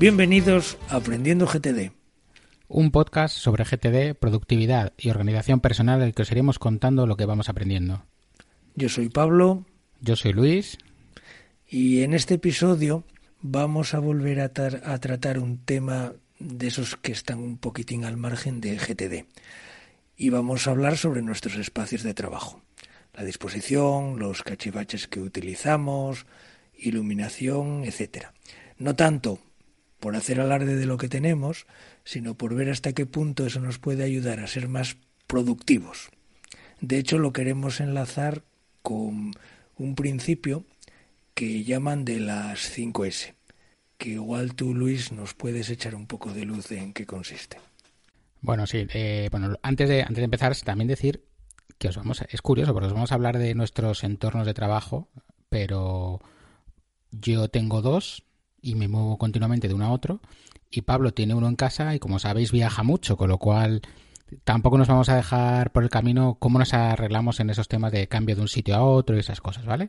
[0.00, 1.92] Bienvenidos a Aprendiendo GTD.
[2.68, 7.18] Un podcast sobre GTD, productividad y organización personal en el que os iremos contando lo
[7.18, 8.06] que vamos aprendiendo.
[8.74, 9.66] Yo soy Pablo.
[10.00, 10.78] Yo soy Luis.
[11.68, 13.04] Y en este episodio
[13.42, 18.16] vamos a volver a, a tratar un tema de esos que están un poquitín al
[18.16, 19.26] margen de GTD.
[20.16, 22.62] Y vamos a hablar sobre nuestros espacios de trabajo.
[23.12, 26.24] La disposición, los cachivaches que utilizamos,
[26.74, 28.32] iluminación, etcétera.
[28.78, 29.40] No tanto
[30.00, 31.66] por hacer alarde de lo que tenemos,
[32.04, 36.10] sino por ver hasta qué punto eso nos puede ayudar a ser más productivos.
[36.80, 38.42] De hecho, lo queremos enlazar
[38.82, 39.32] con
[39.76, 40.64] un principio
[41.34, 43.34] que llaman de las 5S,
[43.98, 47.58] que igual tú, Luis, nos puedes echar un poco de luz en qué consiste.
[48.40, 48.86] Bueno, sí.
[48.94, 51.22] Eh, bueno, antes de, antes de empezar, también decir
[51.78, 55.08] que os vamos es curioso porque os vamos a hablar de nuestros entornos de trabajo,
[55.48, 56.20] pero
[57.10, 58.24] yo tengo dos
[58.62, 60.20] y me muevo continuamente de uno a otro
[60.70, 63.82] y Pablo tiene uno en casa y como sabéis viaja mucho, con lo cual
[64.44, 68.06] tampoco nos vamos a dejar por el camino cómo nos arreglamos en esos temas de
[68.06, 69.88] cambio de un sitio a otro y esas cosas, ¿vale?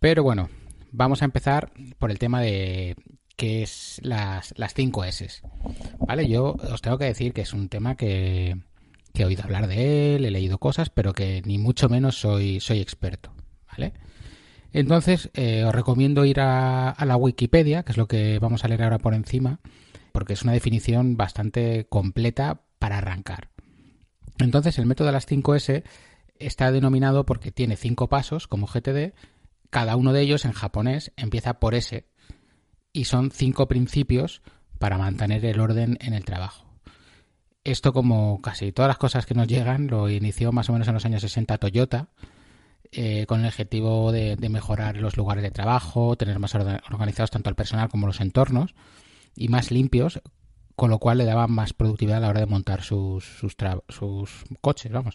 [0.00, 0.50] Pero bueno,
[0.90, 2.96] vamos a empezar por el tema de
[3.36, 5.28] qué es las, las 5 S.
[6.00, 6.28] ¿Vale?
[6.28, 8.56] Yo os tengo que decir que es un tema que,
[9.12, 12.60] que he oído hablar de él, he leído cosas, pero que ni mucho menos soy,
[12.60, 13.32] soy experto,
[13.70, 13.92] ¿vale?
[14.74, 18.82] Entonces, eh, os recomiendo ir a, la Wikipedia, que es lo que vamos a leer
[18.82, 19.60] ahora por encima,
[20.10, 23.50] porque es una definición bastante completa para arrancar.
[24.40, 25.84] Entonces, el método de las 5S
[26.40, 29.14] está denominado porque tiene cinco pasos como GTD,
[29.70, 32.08] cada uno de ellos en japonés empieza por S
[32.92, 34.42] y son cinco principios
[34.80, 36.66] para mantener el orden en el trabajo.
[37.62, 40.94] Esto, como casi todas las cosas que nos llegan, lo inició más o menos en
[40.94, 42.08] los años 60 Toyota,
[42.96, 47.56] eh, con el objetivo de, mejorar los lugares de trabajo, tener más organizados tanto el
[47.56, 48.74] personal como los entornos
[49.34, 50.20] y más limpios,
[50.76, 53.56] con lo cual le daban más productividad a la hora de montar sus, sus,
[54.60, 55.14] coches, vamos.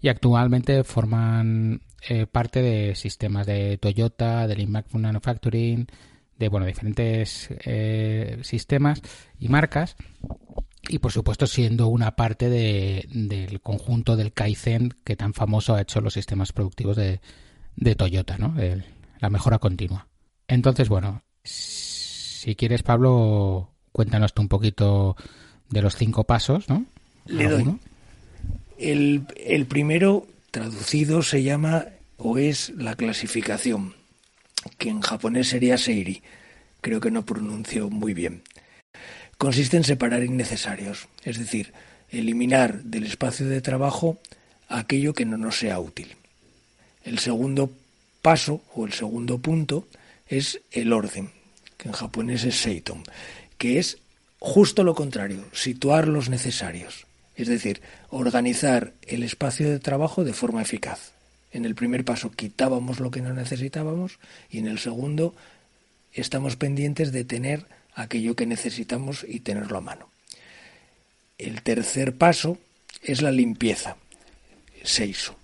[0.00, 5.86] Y actualmente forman eh, parte de sistemas de Toyota, del Impact Manufacturing,
[6.38, 9.02] de bueno, diferentes eh, sistemas
[9.38, 9.96] y marcas
[10.90, 16.00] y por supuesto siendo una parte del conjunto del Kaizen que tan famoso ha hecho
[16.00, 17.20] los sistemas productivos de,
[17.96, 18.54] Toyota, ¿no?
[19.20, 20.08] la mejora continua.
[20.48, 25.16] Entonces, bueno, si quieres, Pablo, cuéntanos tú un poquito
[25.68, 26.84] de los cinco pasos, ¿no?
[27.26, 27.78] Le doy.
[28.76, 31.84] El, el primero, traducido, se llama
[32.16, 33.94] o es la clasificación,
[34.76, 36.22] que en japonés sería Seiri.
[36.80, 38.42] Creo que no pronuncio muy bien
[39.40, 41.72] consiste en separar innecesarios, es decir,
[42.10, 44.18] eliminar del espacio de trabajo
[44.68, 46.14] aquello que no nos sea útil.
[47.04, 47.72] El segundo
[48.20, 49.88] paso o el segundo punto
[50.28, 51.30] es el orden,
[51.78, 53.02] que en japonés es seiton,
[53.56, 53.96] que es
[54.38, 57.80] justo lo contrario, situar los necesarios, es decir,
[58.10, 61.12] organizar el espacio de trabajo de forma eficaz.
[61.50, 64.18] En el primer paso quitábamos lo que no necesitábamos
[64.50, 65.34] y en el segundo
[66.12, 70.08] estamos pendientes de tener aquello que necesitamos y tenerlo a mano.
[71.38, 72.58] El tercer paso
[73.02, 73.96] es la limpieza,
[74.82, 75.36] seiso,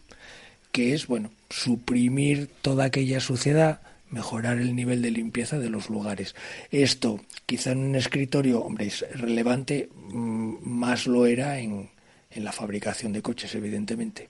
[0.72, 3.80] que es, bueno, suprimir toda aquella suciedad,
[4.10, 6.34] mejorar el nivel de limpieza de los lugares.
[6.70, 11.90] Esto, quizá en un escritorio, hombre, es relevante, mm, más lo era en,
[12.30, 14.28] en la fabricación de coches, evidentemente.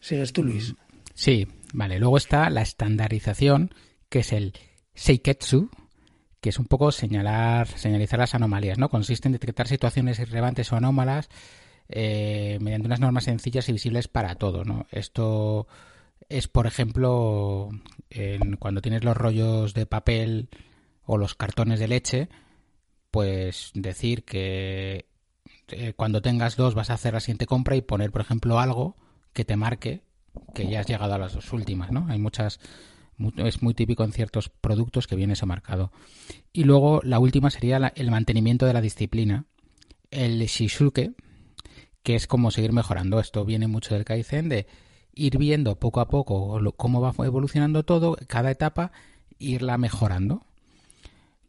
[0.00, 0.74] ¿Sigues tú, Luis?
[1.14, 1.98] Sí, vale.
[1.98, 3.74] Luego está la estandarización,
[4.08, 4.52] que es el
[4.94, 5.70] Seiketsu,
[6.46, 8.88] que es un poco señalar, señalizar las anomalías, ¿no?
[8.88, 11.28] Consiste en detectar situaciones irrelevantes o anómalas
[11.88, 14.86] eh, mediante unas normas sencillas y visibles para todo, ¿no?
[14.92, 15.66] Esto
[16.28, 17.70] es, por ejemplo,
[18.60, 20.48] cuando tienes los rollos de papel
[21.04, 22.28] o los cartones de leche,
[23.10, 25.06] pues decir que
[25.72, 28.94] eh, cuando tengas dos vas a hacer la siguiente compra y poner, por ejemplo, algo
[29.32, 30.02] que te marque
[30.54, 32.06] que ya has llegado a las dos últimas, ¿no?
[32.08, 32.60] Hay muchas
[33.36, 35.92] es muy típico en ciertos productos que viene eso marcado.
[36.52, 39.46] Y luego la última sería el mantenimiento de la disciplina,
[40.10, 41.14] el Shishuke,
[42.02, 43.18] que es como seguir mejorando.
[43.20, 44.66] Esto viene mucho del Kaizen, de
[45.14, 48.92] ir viendo poco a poco cómo va evolucionando todo, cada etapa,
[49.38, 50.42] irla mejorando.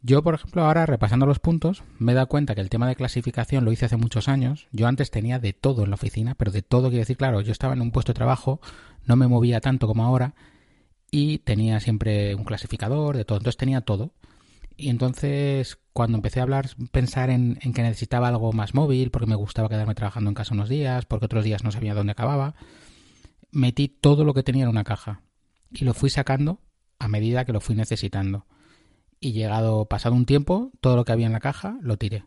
[0.00, 2.94] Yo, por ejemplo, ahora repasando los puntos, me he dado cuenta que el tema de
[2.94, 4.68] clasificación lo hice hace muchos años.
[4.72, 7.52] Yo antes tenía de todo en la oficina, pero de todo quiero decir, claro, yo
[7.52, 8.60] estaba en un puesto de trabajo,
[9.06, 10.34] no me movía tanto como ahora,
[11.10, 14.12] y tenía siempre un clasificador de todo, entonces tenía todo.
[14.76, 19.34] Y entonces cuando empecé a hablar, pensar en, que necesitaba algo más móvil, porque me
[19.34, 22.54] gustaba quedarme trabajando en casa unos días, porque otros días no sabía dónde acababa,
[23.50, 25.22] metí todo lo que tenía en una caja
[25.70, 26.60] y lo fui sacando
[26.98, 28.46] a medida que lo fui necesitando.
[29.20, 32.24] y llegado, pasado un tiempo, todo lo que había en la caja lo tiré.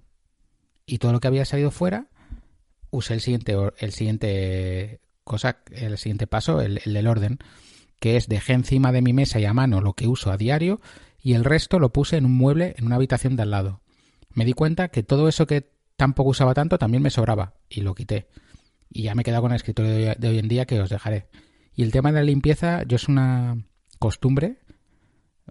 [0.86, 2.08] Y todo lo que había salido fuera,
[2.90, 7.40] usé el siguiente, el siguiente cosa, el siguiente paso, el, el del orden,
[8.02, 10.82] que es dejé encima de mi mesa y a mano lo que uso a diario
[11.22, 13.82] y el resto lo puse en un mueble en una habitación de al lado.
[14.34, 17.94] Me di cuenta que todo eso que tampoco usaba tanto también me sobraba y lo
[17.94, 18.28] quité.
[18.90, 21.28] Y ya me he quedado con el escritorio de hoy en día que os dejaré.
[21.76, 23.64] Y el tema de la limpieza, yo es una
[24.00, 24.58] costumbre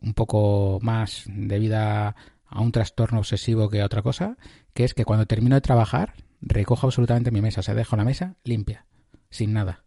[0.02, 4.36] un poco más debida a un trastorno obsesivo que a otra cosa,
[4.74, 8.04] que es que cuando termino de trabajar, recojo absolutamente mi mesa, o sea, dejo la
[8.04, 8.86] mesa limpia,
[9.30, 9.84] sin nada.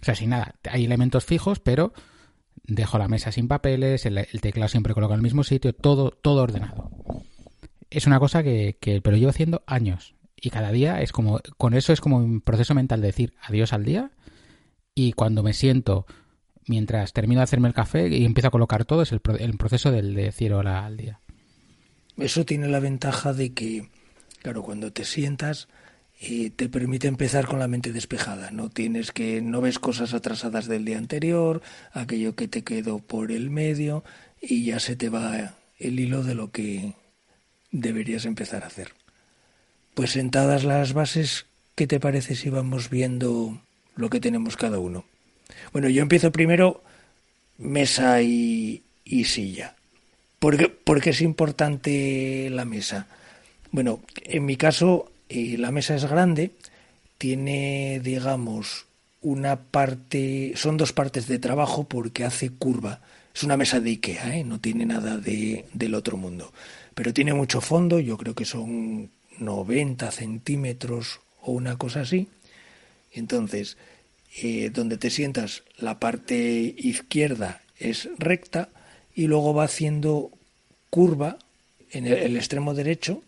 [0.00, 0.54] O sea, sin nada.
[0.70, 1.92] Hay elementos fijos, pero
[2.64, 6.42] dejo la mesa sin papeles, el, teclado siempre colocado en el mismo sitio, todo, todo
[6.42, 6.90] ordenado.
[7.90, 10.14] Es una cosa que, que, pero llevo haciendo años.
[10.36, 13.72] Y cada día es como, con eso es como un proceso mental de decir adiós
[13.72, 14.10] al día.
[14.94, 16.06] Y cuando me siento
[16.70, 20.14] mientras termino de hacerme el café y empiezo a colocar todo, es el, proceso del
[20.14, 21.20] de decir hola al día.
[22.16, 23.90] Eso tiene la ventaja de que,
[24.40, 25.68] claro, cuando te sientas,
[26.22, 28.50] eh, te permite empezar con la mente despejada.
[28.50, 31.62] No tienes que, no ves cosas atrasadas del día anterior,
[31.92, 34.04] aquello que te quedó por el medio,
[34.40, 36.92] y ya se te va el hilo de lo que
[37.72, 38.92] deberías empezar a hacer.
[39.94, 43.62] Pues sentadas las bases, ¿qué te parece si vamos viendo
[43.96, 45.06] lo que tenemos cada uno?
[45.72, 46.82] Bueno, yo empiezo primero
[47.56, 48.82] mesa y,
[49.24, 49.74] silla.
[50.38, 53.06] ¿Por qué, es importante la mesa?
[53.72, 56.50] Bueno, en mi caso eh, la mesa es grande,
[57.16, 58.86] tiene, digamos,
[59.22, 63.00] una parte, son dos partes de trabajo porque hace curva.
[63.32, 64.44] Es una mesa de Ikea, ¿eh?
[64.44, 66.52] no tiene nada de, del otro mundo.
[66.94, 72.26] Pero tiene mucho fondo, yo creo que son 90 centímetros o una cosa así.
[73.12, 73.76] Entonces,
[74.42, 78.68] eh, donde te sientas la parte izquierda es recta
[79.14, 80.32] y luego va haciendo
[80.90, 81.38] curva
[81.92, 83.22] en el, extremo derecho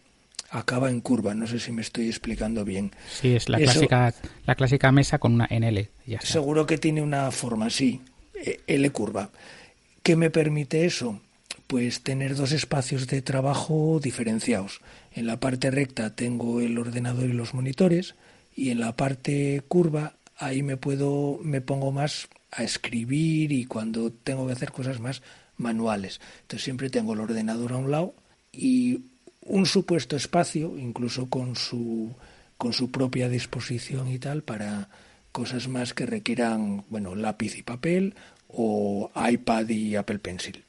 [0.53, 1.35] acaba en curva.
[1.35, 2.93] No sé si me estoy explicando bien.
[3.11, 4.15] Sí, es la, clásica,
[4.47, 5.89] la clásica mesa con una NL.
[6.21, 8.03] Seguro que tiene una forma así,
[8.35, 9.31] e, L curva.
[10.03, 11.21] ¿Qué me permite eso?
[11.67, 14.81] Pues tener dos espacios de trabajo diferenciados.
[15.13, 18.15] En la parte recta tengo el ordenador y los monitores
[18.55, 24.13] y en la parte curva ahí me puedo, me pongo más a escribir y cuando
[24.13, 25.23] tengo que hacer cosas más
[25.57, 26.21] manuales.
[26.43, 28.15] Entonces siempre tengo el ordenador a un lado
[28.53, 29.01] y
[29.45, 32.15] un supuesto espacio, incluso con su,
[32.57, 34.89] con su propia disposición y tal, para
[35.33, 38.15] cosas más que requieran, bueno, lápiz y papel
[38.49, 40.65] o iPad y Apple Pencil.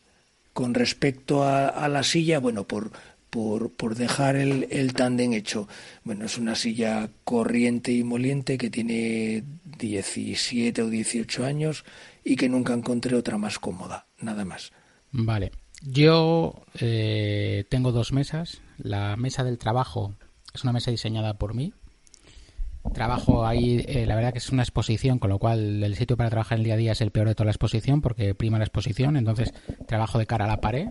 [0.54, 2.92] Con respecto a, a la silla, bueno, por,
[3.30, 5.68] por, por dejar el, el tándem hecho.
[6.04, 9.44] Bueno, es una silla corriente y moliente que tiene
[9.80, 11.84] 17 o 18 años
[12.24, 14.72] y que nunca encontré otra más cómoda, nada más.
[15.12, 15.52] Vale.
[15.82, 18.62] Yo eh, tengo dos mesas.
[18.78, 20.16] La mesa del trabajo
[20.54, 21.74] es una mesa diseñada por mí.
[22.94, 26.30] Trabajo ahí, eh, la verdad que es una exposición, con lo cual el sitio para
[26.30, 28.66] trabajar el día a día es el peor de toda la exposición porque prima la
[28.66, 29.16] exposición.
[29.16, 29.54] Entonces
[29.88, 30.90] trabajo de cara a la pared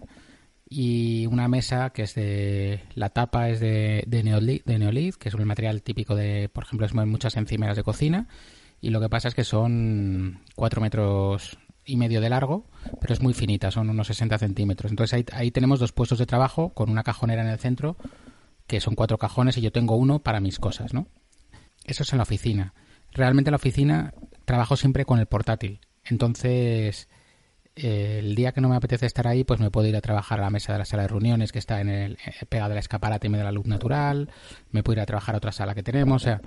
[0.75, 5.45] y una mesa que es de la tapa es de, de, neolith, que es un
[5.45, 8.27] material típico de por ejemplo es muchas encimeras de cocina
[8.81, 12.67] y lo que pasa es que son cuatro metros y medio de largo
[13.01, 14.93] pero es muy finita son unos 60 centímetros.
[14.93, 17.97] Entonces ahí, ahí tenemos dos puestos de trabajo con una cajonera en el centro
[18.67, 21.07] que son cuatro cajones y yo tengo uno para mis cosas no
[21.85, 22.75] eso es en la oficina.
[23.13, 25.81] Realmente en la oficina trabajo siempre con el portátil.
[26.05, 27.09] Entonces
[27.75, 30.43] el día que no me apetece estar ahí, pues me puedo ir a trabajar a
[30.43, 33.29] la mesa de la sala de reuniones que está en el eh, pegada la escaparate
[33.29, 34.31] y me da la luz natural,
[34.71, 36.43] me puedo ir a trabajar a otra sala que tenemos, o sea,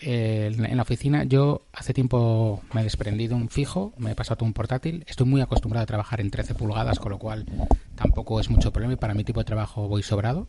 [0.00, 4.52] en la oficina yo hace tiempo me he desprendido un fijo, me he pasado un
[4.52, 7.46] portátil, estoy muy acostumbrado a trabajar en 13 pulgadas, con lo cual
[7.94, 10.48] tampoco es mucho problema y para mi tipo de trabajo voy sobrado.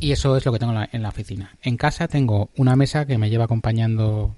[0.00, 1.56] Y eso es lo que tengo en la oficina.
[1.62, 4.36] En casa tengo una mesa que me lleva acompañando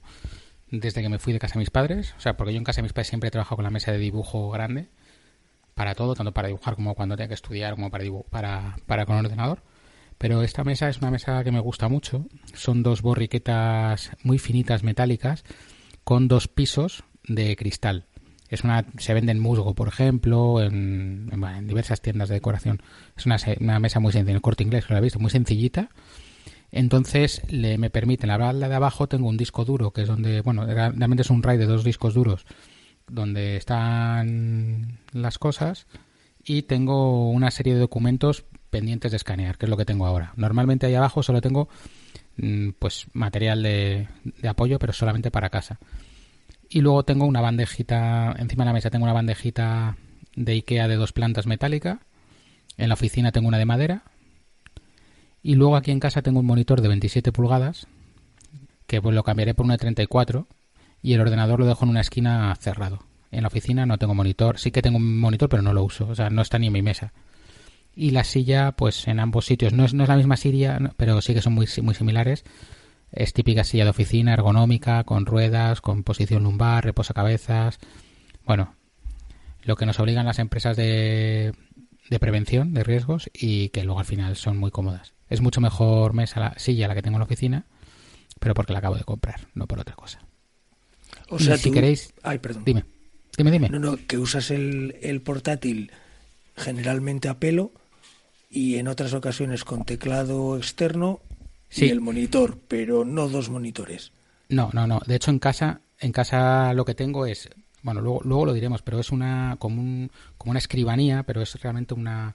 [0.71, 2.15] desde que me fui de casa de mis padres.
[2.17, 3.93] O sea, porque yo en casa de mis padres siempre he trabajado con la mesa
[3.93, 4.89] de dibujo grande.
[5.75, 9.17] Para todo, tanto para dibujar como cuando tenía que estudiar, como para, para, para con
[9.17, 9.61] ordenador.
[10.19, 12.27] Pero esta mesa es una mesa que me gusta mucho.
[12.55, 15.45] Son dos borriquetas muy finitas metálicas
[16.05, 18.07] con dos pisos de cristal.
[18.49, 22.81] Es una, se vende en musgo, por ejemplo, en, en, diversas tiendas de decoración.
[23.17, 25.91] Es una, mesa muy sencilla, en el corte inglés, que lo he visto, muy sencillita
[26.77, 30.41] entonces le, me permite, en la de abajo tengo un disco duro, que es donde,
[30.41, 32.45] bueno, realmente es un RAID de dos discos duros,
[33.09, 35.87] donde están las cosas,
[36.45, 40.33] y tengo una serie de documentos pendientes de escanear, que es lo que tengo ahora.
[40.37, 41.69] Normalmente ahí abajo solo tengo
[42.37, 44.09] mm, pues material de,
[44.49, 45.79] apoyo, pero solamente para casa.
[46.69, 49.97] Y luego tengo una bandejita, encima de la mesa tengo una bandejita
[50.35, 52.01] de Ikea de dos plantas metálica,
[52.77, 54.03] En la oficina tengo una de madera.
[55.43, 57.87] Y luego aquí en casa tengo un monitor de 27 pulgadas,
[58.87, 60.47] que pues lo cambiaré por una de 34.
[61.03, 62.99] Y el ordenador lo dejo en una esquina cerrado.
[63.31, 64.59] En la oficina no tengo monitor.
[64.59, 66.09] Sí que tengo un monitor, pero no lo uso.
[66.09, 67.13] O sea, no está ni en mi mesa.
[67.99, 69.73] Y la silla, pues en ambos sitios.
[69.73, 72.45] No es, no es la misma silla, pero sí que son muy, muy similares.
[73.11, 77.79] Es típica silla de oficina, ergonómica, con ruedas, con posición lumbar, reposacabezas.
[78.45, 78.75] Bueno,
[79.63, 81.55] lo que nos obligan las empresas de,
[82.11, 85.15] de prevención de riesgos y que luego al final son muy cómodas.
[85.29, 87.65] Es mucho mejor mesa la silla la que tengo en la oficina,
[88.39, 90.21] pero porque la acabo de comprar, no por otra cosa.
[91.31, 92.65] O sea, si queréis, ay, perdón.
[92.65, 92.85] Dime,
[93.37, 93.69] dime, dime.
[93.71, 95.91] No, no, que usas el, el portátil
[96.57, 97.73] generalmente a pelo
[98.49, 101.21] y en otras ocasiones con teclado externo
[101.69, 101.87] Sí.
[101.87, 104.13] y el monitor, pero no dos monitores.
[104.49, 105.01] No, no, no.
[105.07, 107.49] De hecho, en casa, en casa lo que tengo es,
[107.83, 111.61] bueno, luego, luego lo diremos, pero es una como, un, como una escribanía, pero es
[111.61, 112.35] realmente una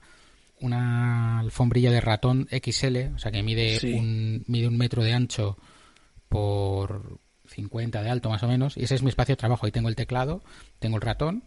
[0.60, 3.94] una alfombrilla de ratón XL, o sea que mide Sí.
[3.94, 5.56] un mide un metro de ancho
[6.28, 9.66] por 50 de alto más o menos, y ese es mi espacio de trabajo.
[9.66, 10.42] Ahí tengo el teclado,
[10.78, 11.42] tengo el ratón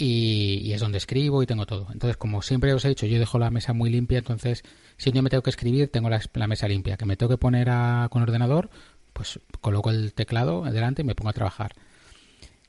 [0.00, 1.88] y, es donde escribo y tengo todo.
[1.92, 4.64] Entonces, como siempre os he dicho, yo dejo la mesa muy limpia, entonces
[4.96, 6.96] si día me tengo que escribir, tengo la, la mesa limpia.
[6.96, 8.70] Que me tengo que poner a, con ordenador,
[9.12, 11.74] pues coloco el teclado delante y me pongo a trabajar.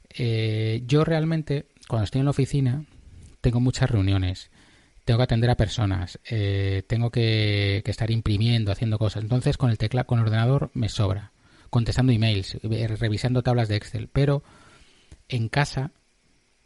[0.09, 2.83] Eh, yo realmente, cuando estoy en la oficina,
[3.39, 4.51] tengo muchas reuniones,
[5.05, 9.23] tengo que atender a personas, eh, tengo que, que estar imprimiendo, haciendo cosas.
[9.23, 11.31] Entonces, con el teclado, con el ordenador me sobra,
[11.69, 14.09] contestando emails, eh, revisando tablas de Excel.
[14.11, 14.43] Pero
[15.29, 15.91] en casa,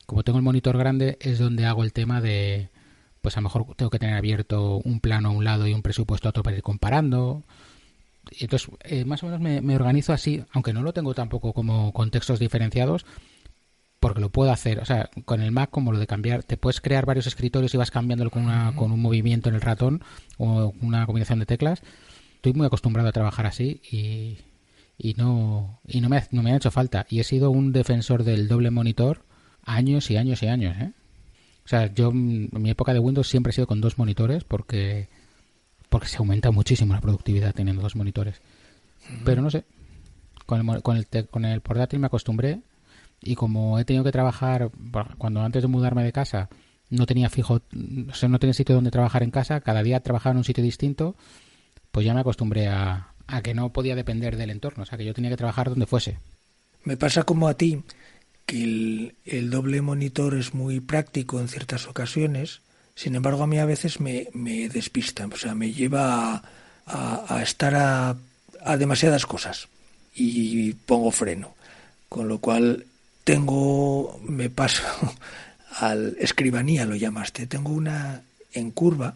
[0.06, 2.70] como tengo el monitor grande, es donde hago el tema de,
[3.22, 5.82] pues a lo mejor tengo que tener abierto un plano a un lado y un
[5.82, 7.44] presupuesto a otro para ir comparando.
[8.32, 11.54] Y Entonces, eh, más o menos me, me organizo así, aunque no lo tengo tampoco
[11.54, 13.06] como contextos diferenciados,
[14.00, 14.80] porque lo puedo hacer.
[14.80, 17.78] O sea, con el Mac, como lo de cambiar, te puedes crear varios escritorios y
[17.78, 20.04] vas cambiándolo con, una, con un movimiento en el ratón
[20.38, 21.82] o una combinación de teclas.
[22.36, 24.38] Estoy muy acostumbrado a trabajar así y,
[25.00, 27.08] y no, y no, me, no me ha hecho falta.
[27.10, 29.26] Y he sido un defensor del doble monitor
[29.66, 30.76] años y años y años.
[30.80, 30.92] ¿eh?
[31.66, 34.44] O sea, yo mm, en mi época de Windows siempre he sido con dos monitores
[34.44, 35.10] porque,
[35.90, 38.42] porque se aumenta muchísimo la productividad teniendo dos monitores.
[39.24, 39.66] Pero no sé,
[40.46, 42.62] con el, con el, con el portátil me acostumbré
[43.22, 44.72] y como he tenido que trabajar,
[45.18, 46.50] cuando antes de mudarme de casa
[46.90, 47.62] no tenía fijo,
[48.10, 50.64] o sea, no tenía sitio donde trabajar en casa, cada día trabajaba en un sitio
[50.64, 51.16] distinto,
[51.92, 55.06] pues ya me acostumbré a, a que no podía depender del entorno, o sea, que
[55.06, 56.18] yo tenía que trabajar donde fuese.
[56.84, 57.82] Me pasa como a ti,
[58.46, 62.62] que el, el doble monitor es muy práctico en ciertas ocasiones,
[62.96, 66.44] sin embargo a mí a veces me, me despista, o sea, me lleva
[66.86, 68.16] a, a- estar a,
[68.64, 69.68] a demasiadas cosas
[70.18, 71.56] y pongo freno,
[72.10, 72.86] con lo cual
[73.24, 74.84] tengo, me paso
[75.80, 78.22] al escribanía, lo llamaste, tengo una
[78.54, 79.16] en curva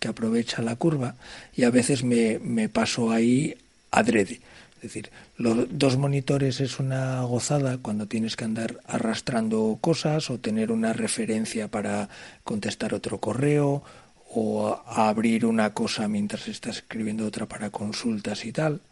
[0.00, 1.14] que aprovecha la curva
[1.56, 3.56] y a veces me, me paso ahí
[3.90, 4.40] adrede.
[4.84, 10.38] Es decir, los dos monitores es una gozada cuando tienes que andar arrastrando cosas o
[10.38, 12.10] tener una referencia para
[12.44, 13.82] contestar otro correo
[14.28, 18.82] o abrir una cosa mientras estás escribiendo otra para consultas y tal.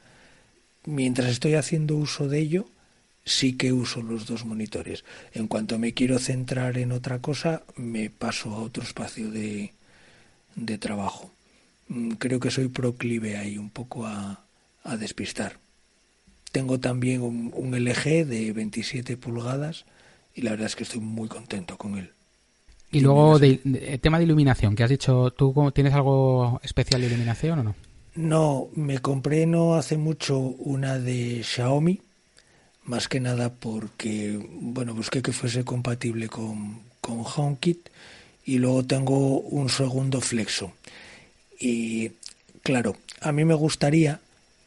[0.86, 2.66] Mientras estoy haciendo uso de ello,
[3.22, 5.04] sí que uso los dos monitores.
[5.34, 9.74] En cuanto me quiero centrar en otra cosa, me paso a otro espacio de,
[10.54, 11.30] de trabajo.
[11.88, 14.46] Mm, Creo que soy proclive ahí un poco a,
[14.84, 15.60] a despistar.
[16.52, 19.86] Tengo también un, un LG de 27 pulgadas
[20.34, 22.12] y la verdad es que estoy muy contento con él.
[22.92, 27.06] Y luego, de, de- tema de iluminación, que has dicho, ¿tú tienes algo especial de
[27.08, 27.74] iluminación o no?
[28.14, 32.00] No, me compré no hace mucho una de Xiaomi,
[32.84, 37.90] más que nada porque, bueno, busqué que fuese compatible con, con HomeKit
[38.44, 40.72] y luego tengo un segundo Flexo.
[41.60, 42.12] Y
[42.62, 44.20] claro, a mí me gustaría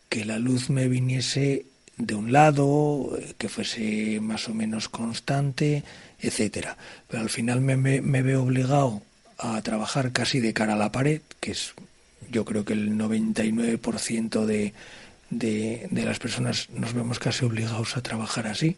[0.09, 1.65] que la luz me viniese
[1.97, 5.83] de un lado, eh, que fuese más o menos constante,
[6.19, 6.77] etcétera.
[7.07, 9.01] Pero al final me, me, veo obligado
[9.37, 11.73] a trabajar casi de cara a la pared, que es
[12.31, 14.73] yo creo que el 99% de,
[15.29, 18.77] de, de las personas nos vemos casi obligados a trabajar así,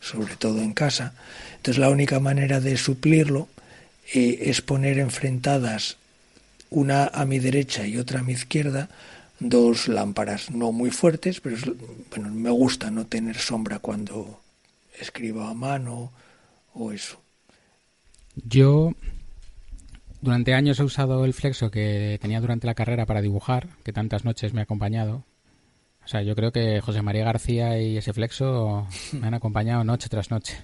[0.00, 1.14] sobre todo en casa.
[1.56, 3.48] Entonces la única manera de suplirlo
[4.12, 5.96] eh, es poner enfrentadas
[6.68, 8.88] una a mi derecha y otra a mi izquierda
[9.40, 11.64] dos lámparas, no muy fuertes, pero es-
[12.10, 14.40] bueno, me gusta no tener sombra cuando
[15.00, 16.12] escribo a mano
[16.74, 17.20] o eso.
[18.36, 18.92] Yo
[20.20, 24.24] durante años he usado el flexo que tenía durante la carrera para dibujar, que tantas
[24.24, 25.24] noches me ha acompañado.
[26.04, 30.08] O sea, yo creo que José María García y ese flexo me han acompañado noche
[30.08, 30.58] tras noche.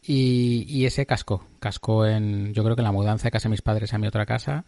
[0.00, 3.62] Y, ese casco, casco en, yo creo que en la mudanza de casa de mis
[3.62, 4.64] padres a mi otra casa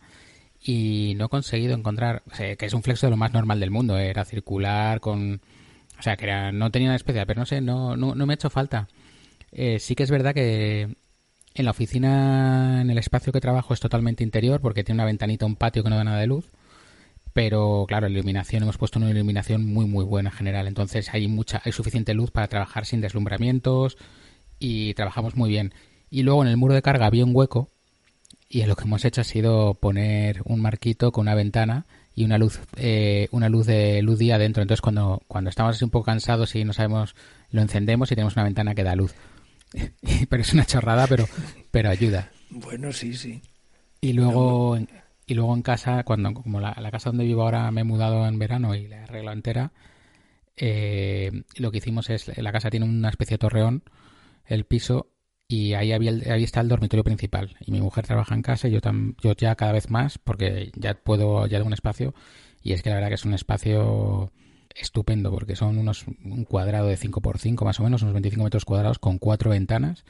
[0.62, 3.98] y no he conseguido encontrar, que es un flexo de lo más normal del mundo,
[3.98, 4.08] ¿eh?
[4.08, 5.40] era circular con,
[5.98, 8.34] o sea, que era, no tenía nada especial, pero no sé, no, no, me ha
[8.34, 8.88] hecho falta.
[9.52, 10.96] Eh, sí que es verdad que
[11.54, 15.46] en la oficina, en el espacio que trabajo es totalmente interior porque tiene una ventanita,
[15.46, 16.50] un patio que no da nada de luz
[17.32, 21.28] pero claro, la iluminación hemos puesto una iluminación muy muy buena en general, entonces hay
[21.28, 23.96] mucha hay suficiente luz para trabajar sin deslumbramientos
[24.58, 25.72] y trabajamos muy bien.
[26.10, 27.70] Y luego en el muro de carga había un hueco
[28.52, 32.36] y lo que hemos hecho ha sido poner un marquito con una ventana y una
[32.36, 34.60] luz eh, una luz de luz día dentro.
[34.60, 37.14] Entonces cuando cuando estamos así un poco cansados y no sabemos
[37.50, 39.14] lo encendemos y tenemos una ventana que da luz.
[40.28, 41.26] pero es una chorrada, pero
[41.70, 42.28] pero ayuda.
[42.50, 43.40] Bueno, sí, sí.
[44.00, 44.76] Y luego
[45.28, 48.40] y luego en casa, cuando como la, casa donde vivo ahora me he mudado en
[48.40, 49.72] verano y la he arreglado entera,
[50.56, 53.84] eh, lo que hicimos es, la casa tiene una especie de torreón,
[54.44, 55.06] el piso,
[55.50, 57.56] y ahí, había ahí está el dormitorio principal.
[57.66, 58.78] Y mi mujer trabaja en casa y yo,
[59.20, 62.14] yo ya cada vez más, porque ya puedo, ya tengo un espacio,
[62.62, 64.30] y es que la verdad que es un espacio
[64.76, 69.00] estupendo, porque son unos un cuadrado de 5x5 más o menos, unos 25 metros cuadrados
[69.00, 70.04] con cuatro ventanas.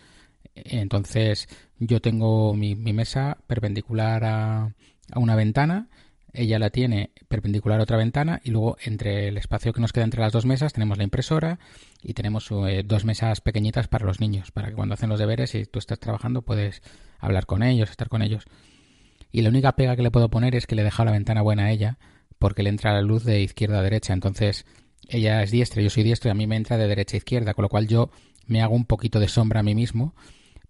[0.55, 4.75] Entonces yo tengo mi mesa perpendicular a,
[5.11, 5.89] a una ventana,
[6.33, 10.05] ella la tiene perpendicular a otra ventana y luego entre el espacio que nos queda
[10.05, 11.59] entre las dos mesas tenemos la impresora
[12.03, 15.55] y tenemos eh, dos mesas pequeñitas para los niños, para que cuando hacen los deberes
[15.55, 16.83] y tú estás trabajando puedes
[17.19, 18.45] hablar con ellos, estar con ellos.
[19.33, 21.43] Y la única pega que le puedo poner es que le he dejado la ventana
[21.43, 21.99] buena a ella
[22.39, 24.65] porque le entra la luz de izquierda a derecha, entonces
[25.09, 27.55] ella es diestra, yo soy diestro y a mí me entra de derecha a izquierda,
[27.55, 28.11] con lo cual yo
[28.47, 30.15] me hago un poquito de sombra a mí mismo,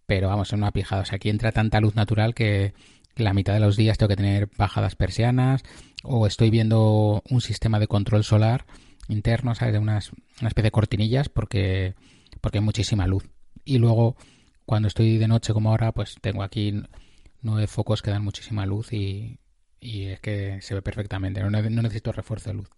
[0.06, 2.74] pero vamos, es una pijada, o sea, aquí entra tanta luz natural que
[3.20, 5.62] la mitad de los días tengo que tener bajadas persianas
[6.02, 8.66] o estoy viendo un sistema de control solar
[9.08, 9.74] interno, ¿sabes?
[9.74, 11.94] De unas, una especie de cortinillas porque,
[12.40, 13.28] porque hay muchísima luz.
[13.64, 14.16] Y luego,
[14.64, 16.82] cuando estoy de noche como ahora, pues tengo aquí
[17.42, 19.38] nueve focos que dan muchísima luz y,
[19.80, 21.42] y es que se ve perfectamente.
[21.42, 22.70] No, necesito refuerzo de luz.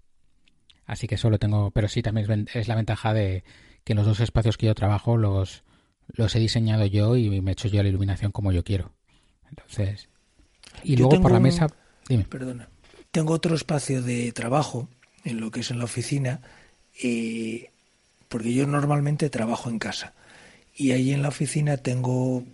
[0.87, 3.45] Así que solo tengo, pero sí también es, la ventaja de
[3.85, 5.65] que los dos espacios que yo trabajo los,
[6.09, 8.93] los he diseñado yo y me he hecho yo la iluminación como yo quiero.
[9.49, 10.09] Entonces,
[10.83, 11.69] y luego por la mesa.
[12.09, 12.25] Dime.
[12.25, 12.69] Perdona.
[13.11, 14.89] Tengo otro espacio de trabajo
[15.25, 16.41] en lo que es en la oficina,
[17.03, 17.71] eh,
[18.29, 20.15] porque yo normalmente trabajo en casa.
[20.75, 22.45] Y ahí en la oficina tengo,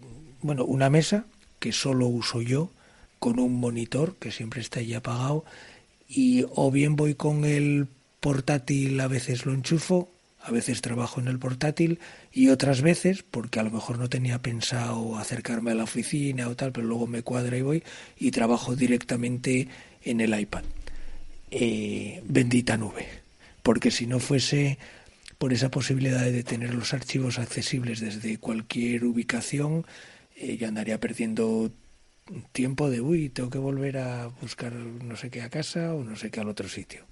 [0.43, 1.27] bueno, una mesa
[1.61, 2.71] que solo uso yo,
[3.19, 5.45] con un monitor que siempre está ahí apagado,
[6.09, 7.89] y o bien voy con el
[8.21, 11.99] portátil, a veces lo enchufo, a veces trabajo en el portátil
[12.33, 16.57] y otras veces, porque a lo mejor no tenía pensado acercarme a la oficina o
[16.57, 17.83] tal, pero luego me cuadra y voy
[18.17, 19.69] y trabajo directamente
[20.03, 20.65] en el iPad.
[21.51, 23.07] Eh, bendita nube,
[23.63, 24.79] porque si no fuese
[25.39, 29.87] por esa posibilidad de tener los archivos accesibles desde cualquier ubicación,
[30.37, 31.71] eh, yo andaría perdiendo
[32.53, 36.17] tiempo de, uy, tengo que volver a buscar no sé qué a casa o no
[36.17, 37.05] sé qué al otro sitio.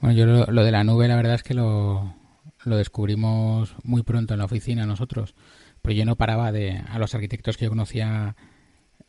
[0.00, 2.16] Bueno, yo lo de la nube la verdad es que lo,
[2.64, 5.34] lo descubrimos muy pronto en la oficina nosotros,
[5.80, 8.36] pero yo no paraba de a los arquitectos que yo conocía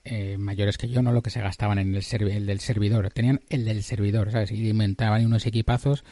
[0.05, 3.41] eh, mayores que yo, no lo que se gastaban en el, el del servidor, tenían
[3.49, 4.51] el del servidor, ¿sabes?
[4.51, 6.03] Y inventaban unos equipazos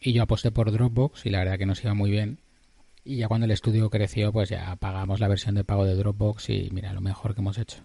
[0.00, 2.40] y yo aposté por Dropbox y la verdad que nos iba muy bien.
[3.04, 6.50] Y ya cuando el estudio creció, pues ya pagamos la versión de pago de Dropbox
[6.50, 7.84] y mira, lo mejor que hemos hecho.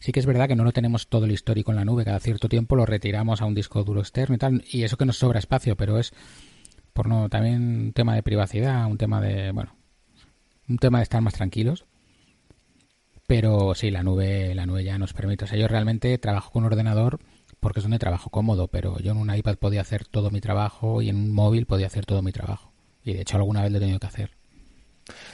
[0.00, 2.20] Sí que es verdad que no lo tenemos todo el histórico en la nube, cada
[2.20, 5.18] cierto tiempo lo retiramos a un disco duro externo y tal, y eso que nos
[5.18, 6.14] sobra espacio, pero es
[6.92, 9.74] por no también un tema de privacidad, un tema de, bueno,
[10.68, 11.84] un tema de estar más tranquilos.
[13.26, 15.44] Pero sí, la nube, la nube ya nos permite.
[15.44, 17.20] O sea, yo realmente trabajo con un ordenador
[17.60, 21.02] porque es donde trabajo cómodo, pero yo en un iPad podía hacer todo mi trabajo
[21.02, 22.72] y en un móvil podía hacer todo mi trabajo.
[23.04, 24.30] Y de hecho alguna vez lo he tenido que hacer.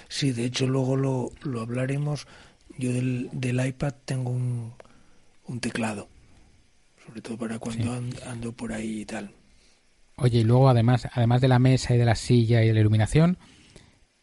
[0.08, 2.26] Sí, de hecho luego lo, lo hablaremos.
[2.78, 4.72] Yo del, del iPad tengo un,
[5.46, 6.08] un teclado,
[7.06, 7.92] sobre todo para cuando
[8.26, 9.30] ando por ahí y tal.
[10.16, 12.80] Oye, y luego además, además de la mesa y de la silla y de la
[12.80, 13.38] iluminación,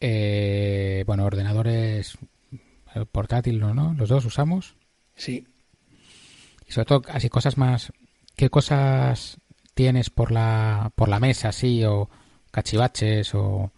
[0.00, 2.18] eh, bueno, ordenadores
[2.94, 3.94] eh, portátiles, ¿no?
[3.94, 4.76] Los dos usamos.
[5.14, 5.46] Sí.
[6.66, 7.92] Y sobre todo, así cosas más.
[8.34, 9.38] ¿Qué cosas
[9.74, 12.10] tienes por la por la mesa, sí, o
[12.50, 13.70] cachivaches o?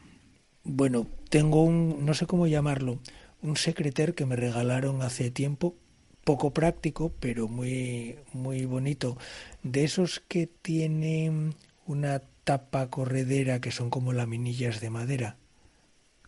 [0.64, 2.98] Bueno, tengo un, no sé cómo llamarlo,
[3.42, 5.76] un secreter que me regalaron hace tiempo,
[6.24, 9.18] poco práctico, pero muy muy bonito,
[9.62, 11.54] de esos que tienen
[11.86, 15.36] una tapa corredera que son como laminillas de madera.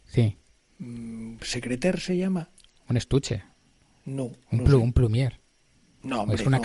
[0.04, 0.36] Sí.
[0.78, 2.50] Mm, ¿Secreter se llama?
[2.88, 3.44] Un estuche.
[4.04, 4.32] No.
[4.50, 5.40] Un, un plumier.
[6.02, 6.58] No, hombre, es, una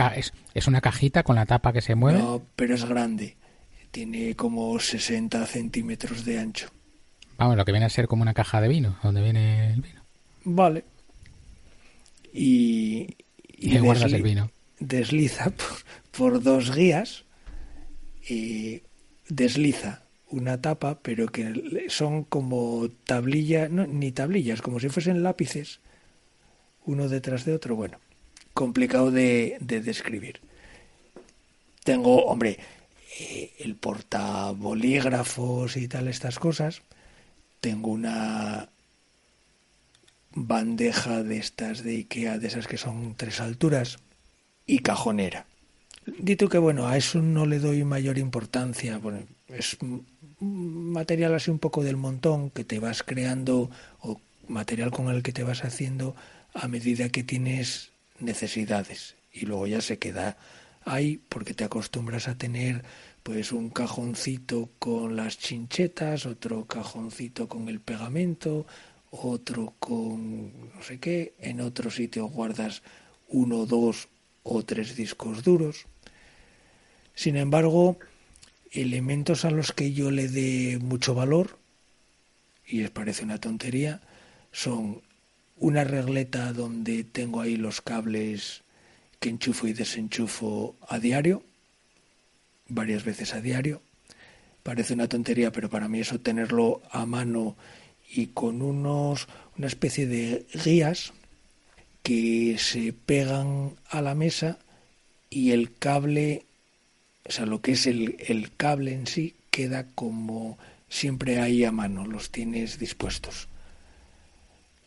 [0.54, 2.20] es, una cajita con la tapa que se mueve.
[2.20, 3.36] No, pero es grande.
[3.92, 6.70] Tiene como 60 centímetros de ancho.
[7.38, 10.02] Vamos, lo que viene a ser como una caja de vino, donde viene el vino.
[10.46, 10.86] Vale.
[12.32, 13.16] Y,
[13.48, 14.52] y guardas el vino.
[14.80, 15.52] Desliza
[16.18, 17.26] por, dos guías
[18.28, 18.82] y
[19.28, 25.80] desliza una tapa, pero que son como tablillas, no, ni tablillas, como si fuesen lápices,
[26.86, 27.76] uno detrás de otro.
[27.76, 28.00] Bueno,
[28.54, 30.42] complicado de, de describir.
[31.84, 32.60] Tengo, hombre,
[33.20, 36.82] eh, el portabolígrafos y tal, estas cosas.
[37.60, 38.70] Tengo una
[40.36, 44.00] bandeja de estas de Ikea, de esas que son tres alturas,
[44.66, 45.46] y cajonera.
[46.06, 49.78] Dito que bueno, a eso no le doy mayor importancia, bueno, es
[50.40, 55.32] material así un poco del montón que te vas creando o material con el que
[55.32, 56.16] te vas haciendo
[56.54, 59.16] a medida que tienes necesidades.
[59.32, 60.38] Y luego ya se queda
[60.86, 62.84] ahí porque te acostumbras a tener
[63.24, 68.66] pues un cajoncito con las chinchetas, otro cajoncito con el pegamento,
[69.12, 72.84] otro con no sé qué, en otro sitio guardas
[73.30, 74.10] uno, dos
[74.44, 75.88] o tres discos duros.
[77.16, 77.98] Sin embargo,
[78.72, 81.58] elementos a los que yo le dé mucho valor,
[82.66, 84.02] y les parece una tontería,
[84.52, 85.02] son
[85.58, 88.64] una regleta donde tengo ahí los cables
[89.20, 91.44] que enchufo y desenchufo a diario,
[92.68, 93.82] varias veces a diario.
[94.64, 97.56] Parece una tontería, pero para mí eso tenerlo a mano
[98.10, 101.14] y con unos una especie de guías
[102.02, 104.60] que se pegan a la mesa
[105.30, 106.46] y el cable,
[107.28, 110.58] o sea, lo que es el, el cable en sí, queda como
[110.90, 113.48] siempre ahí a mano, los tienes dispuestos.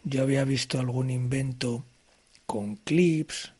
[0.04, 1.84] Yo había visto algún invento
[2.46, 3.52] con clips.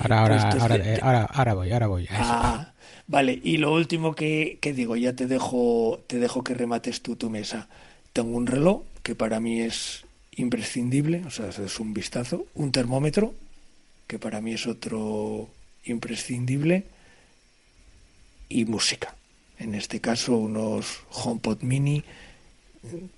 [0.00, 2.08] Ahora, ahora, ahora, eh, ahora, ahora, voy, ahora voy.
[2.10, 2.72] Ah,
[3.06, 3.40] vale.
[3.42, 7.30] Y lo último que, que, digo, ya te dejo, te dejo que remates tú tu
[7.30, 7.68] mesa.
[8.12, 10.04] Tengo un reloj que para mí es
[10.36, 13.34] imprescindible, o sea, es un vistazo, un termómetro
[14.06, 15.48] que para mí es otro
[15.84, 16.84] imprescindible
[18.52, 19.16] y música.
[19.58, 22.04] En este caso unos HomePod mini,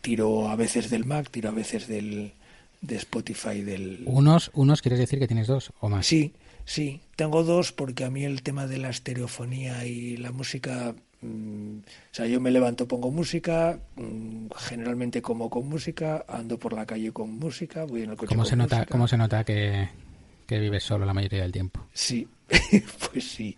[0.01, 2.33] tiro a veces del Mac, tiro a veces del
[2.81, 6.07] de Spotify del unos unos quieres decir que tienes dos o más.
[6.07, 6.35] Sí,
[6.67, 10.95] sí, tengo dos porque a mí el tema de la estereofonía y la música
[11.25, 16.75] Mm, o sea, yo me levanto, pongo música, mm, generalmente como con música, ando por
[16.75, 18.93] la calle con música, voy en el coche ¿Cómo con se nota, música.
[18.93, 19.89] ¿Cómo se nota que,
[20.47, 21.87] que vives solo la mayoría del tiempo?
[21.95, 22.29] Sí,
[23.11, 23.57] pues sí,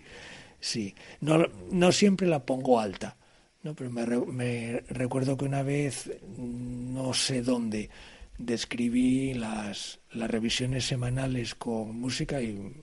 [0.60, 0.94] sí.
[1.20, 3.16] No, no siempre la pongo alta,
[3.62, 3.74] ¿no?
[3.74, 7.90] pero me, me recuerdo que una vez, no sé dónde,
[8.38, 12.82] describí las, las revisiones semanales con música y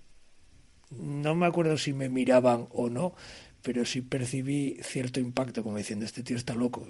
[0.92, 3.14] no me acuerdo si me miraban o no,
[3.62, 6.88] pero sí percibí cierto impacto, como diciendo, este tío está loco.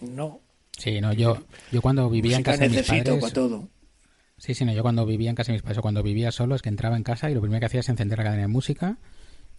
[0.00, 0.40] No.
[0.76, 1.38] Sí, no, yo,
[1.72, 3.20] yo cuando vivía en casa de mis padres...
[3.20, 3.68] para todo.
[4.38, 6.54] Sí, sí, no, yo cuando vivía en casa de mis padres o cuando vivía solo
[6.54, 8.48] es que entraba en casa y lo primero que hacía es encender la cadena de
[8.48, 8.98] música,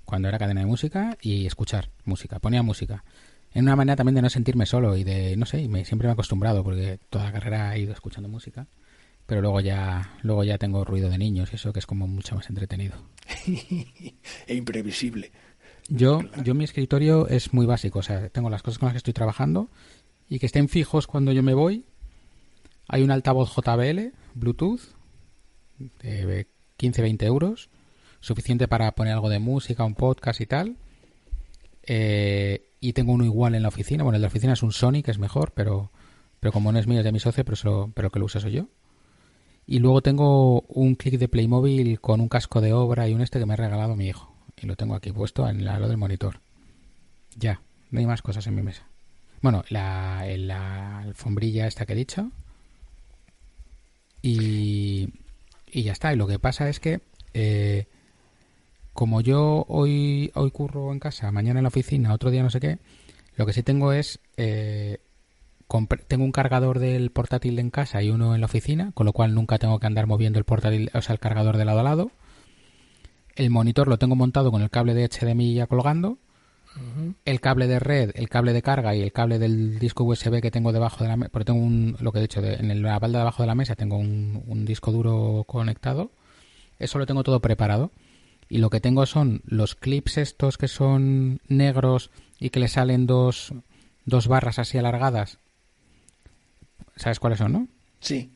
[0.07, 3.03] cuando era cadena de música, y escuchar música, ponía música.
[3.53, 6.11] En una manera también de no sentirme solo y de, no sé, me, siempre me
[6.11, 8.67] he acostumbrado porque toda la carrera he ido escuchando música,
[9.25, 12.35] pero luego ya, luego ya tengo ruido de niños y eso que es como mucho
[12.35, 12.95] más entretenido.
[14.47, 15.31] e imprevisible.
[15.89, 18.99] Yo, yo mi escritorio es muy básico, o sea, tengo las cosas con las que
[18.99, 19.69] estoy trabajando
[20.29, 21.85] y que estén fijos cuando yo me voy.
[22.87, 24.81] Hay un altavoz JBL, Bluetooth,
[25.99, 26.47] de
[26.79, 27.69] 15-20 euros,
[28.19, 30.77] suficiente para poner algo de música, un podcast y tal.
[31.83, 34.03] Eh, y tengo uno igual en la oficina.
[34.03, 35.91] Bueno, el de la oficina es un Sony, que es mejor, pero,
[36.39, 38.51] pero como no es mío, es de mi socio, pero, pero que lo uso soy
[38.53, 38.67] yo.
[39.65, 43.39] Y luego tengo un clic de Playmobil con un casco de obra y un este
[43.39, 46.39] que me ha regalado mi hijo y lo tengo aquí puesto en lado del monitor.
[47.35, 48.87] Ya, no hay más cosas en mi mesa.
[49.41, 52.31] Bueno, la, la alfombrilla esta que he dicho.
[54.21, 55.09] Y,
[55.71, 56.11] y ya está.
[56.11, 57.01] Y lo que pasa es que,
[57.33, 57.85] eh,
[58.97, 62.59] como yo hoy, hoy curro en casa, mañana en la oficina, otro día no sé
[62.59, 62.79] qué,
[63.35, 64.19] lo que sí tengo es.
[64.35, 64.97] Eh,
[66.07, 69.35] tengo un cargador del portátil en casa y uno en la oficina, con lo cual
[69.35, 72.11] nunca tengo que andar moviendo el portátil, o sea, el cargador de lado a lado
[73.37, 76.17] el monitor lo tengo montado con el cable de HDMI ya colgando.
[77.25, 80.51] El cable de red, el cable de carga y el cable del disco USB que
[80.51, 83.17] tengo debajo de la mesa, porque tengo un, lo que he dicho, en la balda
[83.17, 86.11] debajo de la mesa tengo un, disco duro conectado.
[86.77, 87.91] Eso lo tengo todo preparado.
[88.49, 93.07] Y lo que tengo son los clips estos que son negros y que le salen
[93.07, 93.53] dos,
[94.05, 95.39] dos barras así alargadas.
[96.95, 97.67] ¿Sabes cuáles son, no?
[97.99, 98.31] Sí.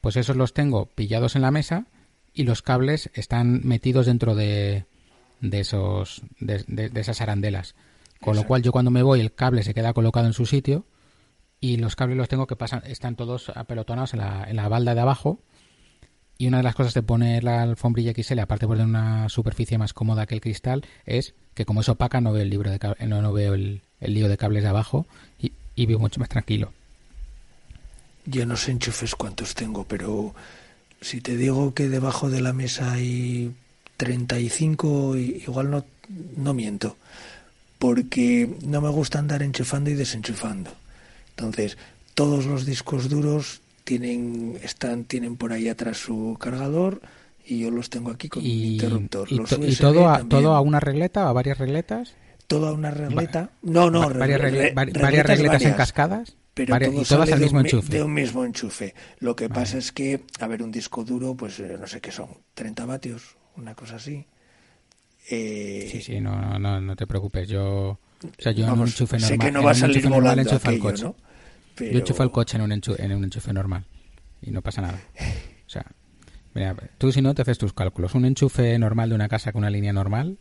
[0.00, 1.86] Pues esos los tengo pillados en la mesa
[2.34, 4.84] y los cables están metidos dentro de,
[5.40, 7.74] de esos de, esas arandelas.
[8.20, 10.84] Con lo cual yo cuando me voy el cable se queda colocado en su sitio
[11.60, 14.94] y los cables los tengo que pasan, están todos apelotonados en la, en la balda
[14.94, 15.40] de abajo.
[16.36, 19.78] Y una de las cosas de poner la alfombrilla XL, aparte de poner una superficie
[19.78, 22.78] más cómoda que el cristal, es que como es opaca no veo el libro de
[23.06, 25.06] no, veo el, lío de cables de abajo
[25.40, 26.72] y, y vivo mucho más tranquilo.
[28.26, 30.34] Yo no sé enchufes cuántos tengo, pero
[31.00, 33.54] si te digo que debajo de la mesa hay
[33.98, 35.84] 35, igual no,
[36.36, 36.96] no miento,
[37.78, 40.72] porque no me gusta andar enchufando y desenchufando.
[41.36, 41.76] Entonces,
[42.14, 47.00] todos los discos duros tienen, están, tienen por ahí atrás su cargador
[47.46, 49.28] y yo los tengo aquí con mi interruptor.
[49.30, 52.14] ¿Y, todo, a, todo a una regleta, a varias regletas?
[52.46, 53.50] Todo a una regleta.
[53.62, 56.36] no, no, varias, regletas, en cascadas.
[56.54, 57.92] Pero y todas al mismo enchufe.
[57.92, 58.94] De un mismo enchufe.
[59.18, 62.12] Lo que pasa es que, a ver, un disco duro, pues eh, no sé qué
[62.12, 64.24] son, 30 vatios, una cosa así.
[65.28, 65.88] Eh...
[65.90, 67.48] Sí, sí, no, no, no te preocupes.
[67.48, 67.98] Yo, o
[68.38, 69.28] sea, yo en un enchufe normal.
[69.28, 71.06] Sé que no va a salir volando aquello, coche.
[71.78, 73.84] Yo enchufo el coche en un, enchufe, en un enchufe normal
[74.42, 75.00] y no pasa nada.
[75.66, 75.86] O sea,
[76.54, 78.14] mira, tú si no te haces tus cálculos.
[78.14, 80.38] Un enchufe normal de una casa con una línea normal,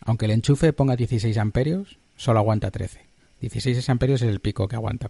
[0.00, 3.00] aunque el enchufe ponga 16 amperios, solo aguanta 13.
[3.40, 5.08] 16 amperios es el pico que aguanta.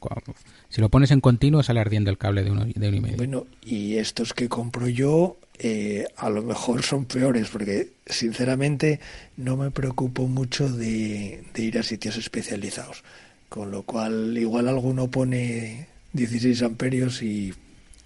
[0.69, 3.17] Si lo pones en continuo sale ardiendo el cable de uno, de uno y medio.
[3.17, 9.01] Bueno, y estos que compro yo eh, a lo mejor son peores porque sinceramente
[9.37, 13.05] no me preocupo mucho de, de ir a sitios especializados.
[13.55, 17.55] Con lo cual, igual alguno pone 16 amperios y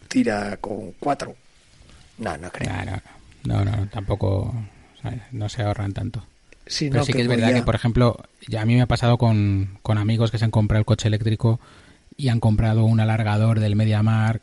[0.07, 1.35] tira con 4.
[2.19, 2.71] No, no creo.
[3.45, 4.55] No, no, no, tampoco
[5.33, 6.23] no se ahorran tanto.
[6.67, 9.17] Sí, Pero sí que, es verdad que, por ejemplo, ya a mí me ha pasado
[9.17, 11.61] con, con amigos que se han comprado el coche eléctrico
[12.19, 14.43] y han comprado un alargador del MediaMark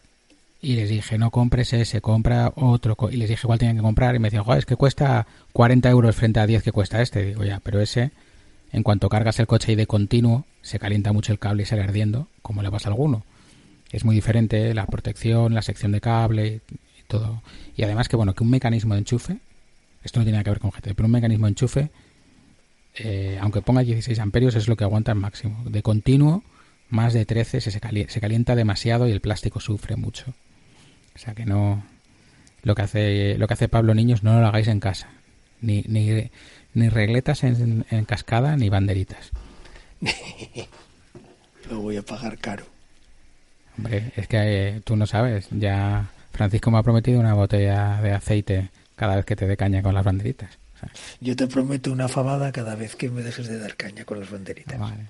[0.60, 2.98] y les dije, no compres ese, compra otro.
[3.12, 5.88] Y les dije cuál tenían que comprar y me decían, joder, es que cuesta 40
[5.88, 7.24] euros frente a 10 que cuesta este.
[7.24, 8.10] digo, ya, pero ese
[8.76, 11.82] en cuanto cargas el coche y de continuo, se calienta mucho el cable y sale
[11.82, 13.24] ardiendo, como le pasa a alguno.
[13.90, 17.42] Es muy diferente la protección, la sección de cable y todo.
[17.78, 19.38] Y además que, bueno, que un mecanismo de enchufe,
[20.04, 21.90] esto no tiene nada que ver con GT, pero un mecanismo de enchufe,
[22.96, 25.64] eh, aunque ponga 16 amperios, es lo que aguanta el máximo.
[25.70, 26.44] De continuo,
[26.90, 30.34] más de 13 se, calienta, se calienta demasiado y el plástico sufre mucho.
[31.16, 31.82] O sea que no...
[32.62, 35.08] Lo que hace, lo que hace Pablo Niños no lo hagáis en casa.
[35.62, 36.30] Ni, ni,
[36.76, 39.32] ni regletas en, cascada ni banderitas.
[41.70, 42.66] Lo voy a pagar caro.
[43.78, 45.48] Hombre, es que eh, tú no sabes.
[45.52, 49.82] Ya Francisco me ha prometido una botella de aceite cada vez que te dé caña
[49.82, 50.60] con las banderitas.
[51.20, 54.30] Yo te prometo una fabada cada vez que me dejes de dar caña con las
[54.30, 54.80] banderitas.
[54.80, 55.08] Vale.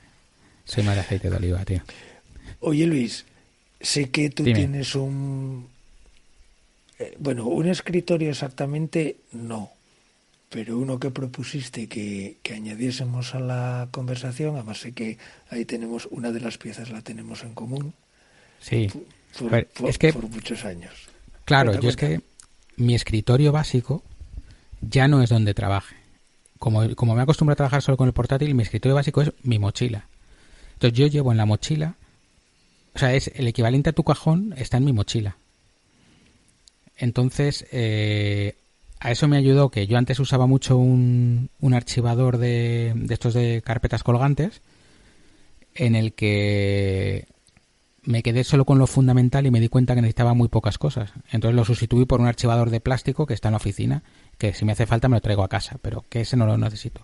[0.63, 1.81] Soy más de aceite de oliva, tío.
[2.61, 3.25] Oye, Luis,
[3.81, 5.67] sé que tú tienes un...
[6.97, 9.71] Eh, bueno, un escritorio exactamente no,
[10.55, 15.17] pero uno que propusiste que, añadiésemos a la conversación, además sé que
[15.49, 17.93] ahí tenemos una de las piezas, la tenemos en común.
[18.61, 18.89] Sí,
[19.37, 20.93] por, es que, por muchos años.
[21.43, 22.21] Claro, yo es que
[22.77, 24.01] mi escritorio básico
[24.79, 25.97] ya no es donde trabaje.
[26.57, 29.59] Como, como me acostumbro a trabajar solo con el portátil, mi escritorio básico es mi
[29.59, 30.07] mochila.
[30.75, 31.95] Entonces yo llevo en la mochila,
[32.93, 35.35] o sea, es el equivalente a tu cajón está en mi mochila.
[36.95, 38.55] Entonces, eh,
[38.99, 43.33] a eso me ayudó que yo antes usaba mucho un, un archivador de, de, estos
[43.33, 44.61] de carpetas colgantes
[45.73, 47.27] en el que
[48.03, 51.11] me quedé solo con lo fundamental y me di cuenta que necesitaba muy pocas cosas.
[51.31, 54.03] Entonces lo sustituí por un archivador de plástico que está en la oficina,
[54.37, 56.57] que si me hace falta me lo traigo a casa, pero que ese no lo
[56.57, 57.01] necesito.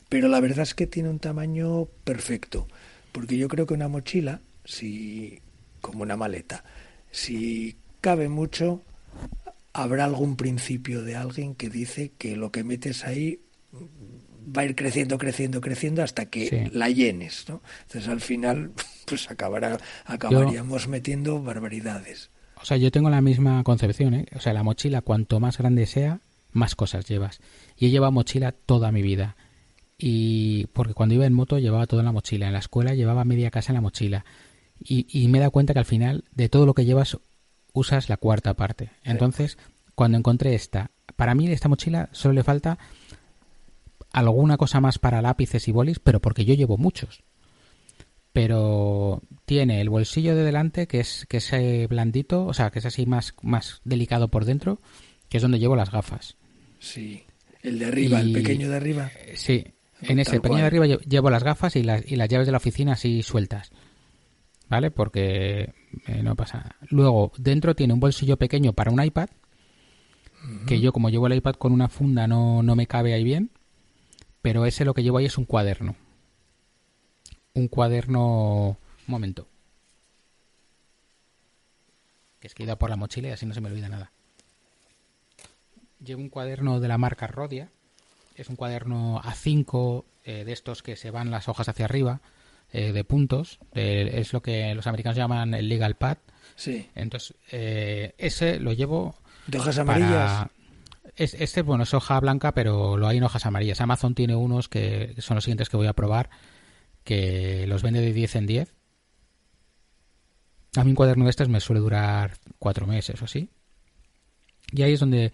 [0.08, 2.66] Pero la verdad es que tiene un tamaño perfecto.
[3.12, 5.42] Porque yo creo que una mochila, si
[5.80, 6.64] como una maleta.
[7.10, 8.82] Si cabe mucho,
[9.72, 13.40] habrá algún principio de alguien que dice que lo que metes ahí
[14.56, 17.62] va a ir creciendo, creciendo, creciendo hasta que la llenes, ¿no?
[17.82, 18.72] Entonces al final,
[19.06, 22.30] pues acabará, acabaríamos metiendo barbaridades.
[22.60, 24.26] O sea, yo tengo la misma concepción, ¿eh?
[24.36, 26.20] O sea, la mochila, cuanto más grande sea,
[26.52, 27.40] más cosas llevas.
[27.76, 29.36] Y he llevado mochila toda mi vida.
[29.96, 32.46] Y porque cuando iba en moto llevaba todo en la mochila.
[32.46, 34.24] En la escuela llevaba media casa en la mochila.
[34.82, 37.18] Y, y me he dado cuenta que al final de todo lo que llevas
[37.72, 38.90] usas la cuarta parte.
[39.04, 39.58] Entonces,
[39.94, 42.78] cuando encontré esta, para mí esta mochila solo le falta
[44.12, 47.22] alguna cosa más para lápices y bolis, pero porque yo llevo muchos.
[48.32, 52.78] Pero tiene el bolsillo de delante, que es, que es eh, blandito, o sea, que
[52.78, 54.80] es así más, más delicado por dentro,
[55.28, 56.36] que es donde llevo las gafas.
[56.78, 57.24] Sí,
[57.62, 59.10] el de arriba, el pequeño de arriba.
[59.34, 59.64] Sí,
[60.02, 62.58] en ese pequeño de arriba llevo las gafas y las, y las llaves de la
[62.58, 63.70] oficina así sueltas.
[64.70, 64.90] ¿Vale?
[64.90, 65.74] Porque
[66.06, 66.76] eh, no pasa nada.
[66.88, 69.28] Luego, dentro tiene un bolsillo pequeño para un iPad,
[70.66, 73.50] que yo como llevo el iPad con una funda no, no me cabe ahí bien,
[74.40, 75.96] pero ese lo que llevo ahí es un cuaderno.
[77.52, 78.78] Un cuaderno...
[79.06, 79.48] Un momento.
[82.38, 84.12] Que es que he ido por la mochila y así no se me olvida nada.
[86.02, 87.70] Llevo un cuaderno de la marca Rodia.
[88.36, 92.20] Es un cuaderno A5 eh, de estos que se van las hojas hacia arriba,
[92.72, 93.58] eh, de puntos.
[93.72, 96.18] es lo que los americanos llaman el legal pad.
[96.56, 96.88] Sí.
[96.94, 100.48] Entonces, eh, ese lo llevo ¿De hojas amarillas?
[101.16, 103.80] este, bueno, es hoja blanca, pero lo hay en hojas amarillas.
[103.80, 106.30] Amazon tiene unos que son los siguientes que voy a probar,
[107.04, 108.74] que los vende de 10 en 10.
[110.76, 113.50] A mí un cuaderno de estos me suele durar cuatro meses o así.
[114.72, 115.32] Y ahí es donde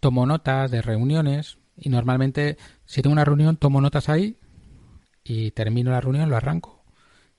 [0.00, 4.36] tomo notas de reuniones y normalmente si tengo una reunión tomo notas ahí
[5.22, 6.73] y termino la reunión, lo arranco.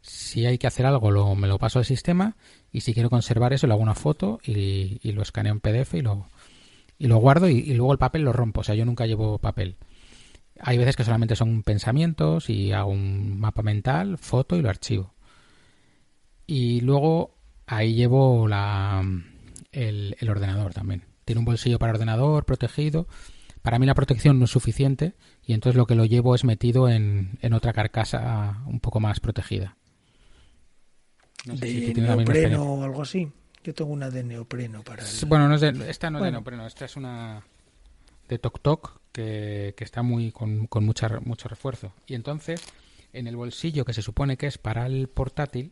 [0.07, 2.35] Si hay que hacer algo, lo, me lo paso al sistema
[2.71, 6.01] y si quiero conservar eso, le hago una foto y, lo escaneo en PDF y
[6.03, 6.29] lo,
[6.99, 8.61] guardo y, luego el papel lo rompo.
[8.61, 9.77] O sea, yo nunca llevo papel.
[10.59, 15.15] Hay veces que solamente son pensamientos y hago un mapa mental, foto y lo archivo.
[16.45, 18.47] Y luego ahí llevo
[19.71, 21.03] el ordenador también.
[21.25, 23.07] Tiene un bolsillo para ordenador protegido.
[23.63, 26.89] Para mí la protección no es suficiente y entonces lo que lo llevo es metido
[26.89, 29.77] en, en otra carcasa un poco más protegida
[31.45, 33.31] de neopreno o algo así.
[33.63, 36.85] Yo tengo una de neopreno para Bueno, no es esta no es de neopreno, esta
[36.85, 37.43] es una
[38.27, 41.93] de Tok Tok que, está muy con, con mucha, mucho refuerzo.
[42.05, 42.61] Y entonces,
[43.13, 45.71] en el bolsillo que se supone que es para el portátil,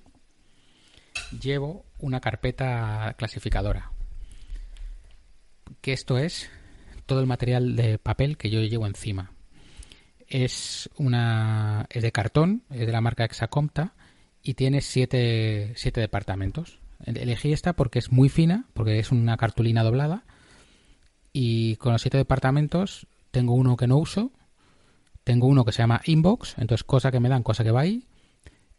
[1.42, 3.92] llevo una carpeta clasificadora.
[5.82, 6.50] Que esto es
[7.06, 9.34] todo el material de papel que yo llevo encima.
[10.28, 13.94] Es una es de cartón, es de la marca Exacomta
[14.44, 16.80] y tiene siete, siete departamentos.
[17.06, 20.24] Elegí esta porque es muy fina, porque es una cartulina doblada.
[21.32, 24.32] Y con los siete departamentos tengo uno que no uso.
[25.24, 28.06] Tengo uno que se llama Inbox, entonces cosa que me dan, cosa que va ahí.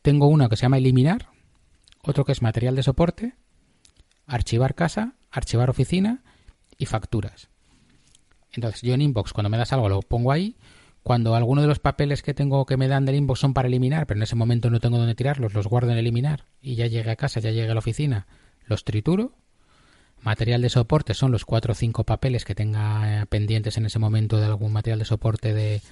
[0.03, 1.29] Tengo uno que se llama Eliminar.
[2.03, 3.35] Otro que es material de soporte.
[4.27, 6.22] Archivar casa, archivar oficina
[6.77, 7.48] y facturas.
[8.53, 10.57] Entonces yo en Inbox cuando me das algo lo pongo ahí
[11.05, 14.07] cuando alguno de los papeles que tengo que me dan del inbox son para eliminar,
[14.07, 17.11] pero en ese momento no tengo dónde tirarlos, los guardo en eliminar y ya llegue
[17.11, 18.27] a casa, ya llegue a la oficina,
[18.67, 19.37] los trituro.
[20.23, 23.99] Material de soporte son los cuatro o cinco papeles que tenga eh, pendientes en ese
[23.99, 25.83] momento de algún material de soporte de,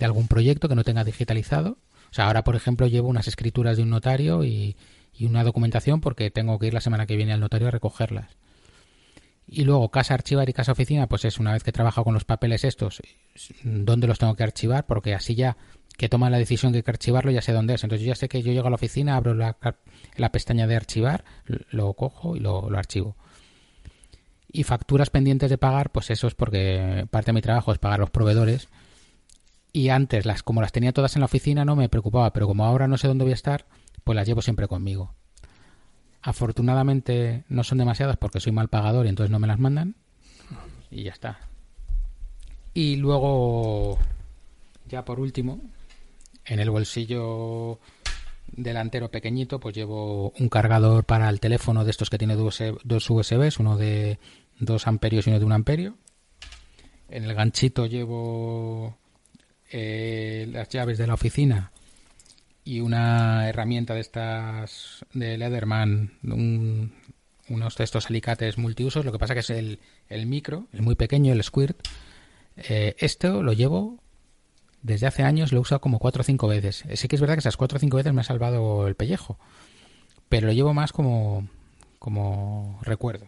[0.00, 1.76] algún proyecto que no tenga digitalizado.
[2.10, 4.76] O sea, ahora, por ejemplo, llevo unas escrituras de un notario y
[5.20, 8.34] una documentación porque tengo que ir la semana que viene al notario a recogerlas.
[9.46, 12.14] Y luego casa archivar y casa oficina, pues es una vez que he trabajado con
[12.14, 13.02] los papeles estos,
[13.62, 15.56] dónde los tengo que archivar, porque así ya
[15.96, 17.84] que toma la decisión de que archivarlo ya sé dónde es.
[17.84, 19.56] Entonces yo ya sé que yo llego a la oficina, abro la,
[20.16, 21.24] la pestaña de archivar,
[21.70, 23.16] lo cojo y lo, lo, archivo.
[24.50, 28.00] Y facturas pendientes de pagar, pues eso es porque parte de mi trabajo es pagar
[28.00, 28.68] los proveedores.
[29.72, 32.64] Y antes, las como las tenía todas en la oficina, no me preocupaba, pero como
[32.64, 33.66] ahora no sé dónde voy a estar,
[34.04, 35.14] pues las llevo siempre conmigo.
[36.26, 39.94] Afortunadamente no son demasiadas porque soy mal pagador y entonces no me las mandan.
[40.90, 41.38] Y ya está.
[42.72, 43.98] Y luego,
[44.88, 45.60] ya por último,
[46.46, 47.78] en el bolsillo
[48.46, 52.58] delantero pequeñito, pues llevo un cargador para el teléfono de estos que tiene dos,
[53.10, 54.18] USBs, uno de
[54.60, 55.98] 2 amperios y uno de 1 amperio.
[57.10, 58.96] En el ganchito llevo
[59.70, 61.70] eh, las llaves de la oficina
[62.64, 69.04] y una herramienta de estas de Leatherman, unos de estos alicates multiusos.
[69.04, 71.76] Lo que pasa que es el, el micro, el muy pequeño, el Squirt.
[72.56, 73.98] Eh, esto lo llevo
[74.82, 76.84] desde hace años, lo he usado como cuatro o cinco veces.
[76.94, 79.38] Sí que es verdad que esas cuatro o cinco veces me ha salvado el pellejo,
[80.28, 81.48] pero lo llevo más como,
[81.98, 83.26] como recuerdo.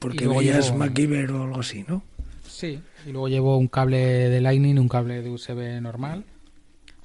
[0.00, 0.78] Porque veías llevo...
[0.78, 2.02] MacGyver o algo así, ¿no?
[2.48, 6.24] Sí, y luego llevo un cable de Lightning, un cable de USB normal,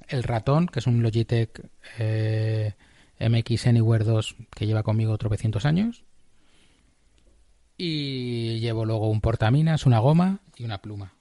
[0.10, 1.62] el ratón, que es un Logitech
[1.98, 2.74] eh,
[3.20, 6.04] MX Anywhere 2 que lleva conmigo tropecientos años,
[7.78, 11.14] y llevo luego un portaminas, una goma y una pluma.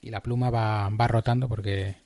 [0.00, 1.96] Y la pluma va, va rotando porque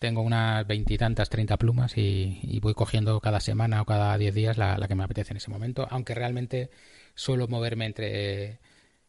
[0.00, 4.76] tengo unas veintitantas, treinta plumas y, voy cogiendo cada semana o cada diez días la,
[4.88, 6.70] que me apetece en ese momento, aunque realmente
[7.14, 8.58] suelo moverme entre,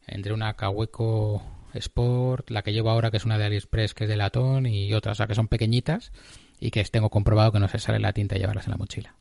[0.06, 1.42] entre una Kaweco
[1.74, 4.92] Sport, la que llevo ahora que es una de AliExpress que es de latón y
[4.94, 6.12] otras, o sea, que son pequeñitas
[6.60, 9.16] y que tengo comprobado que no se sale la tinta y llevarlas en la mochila.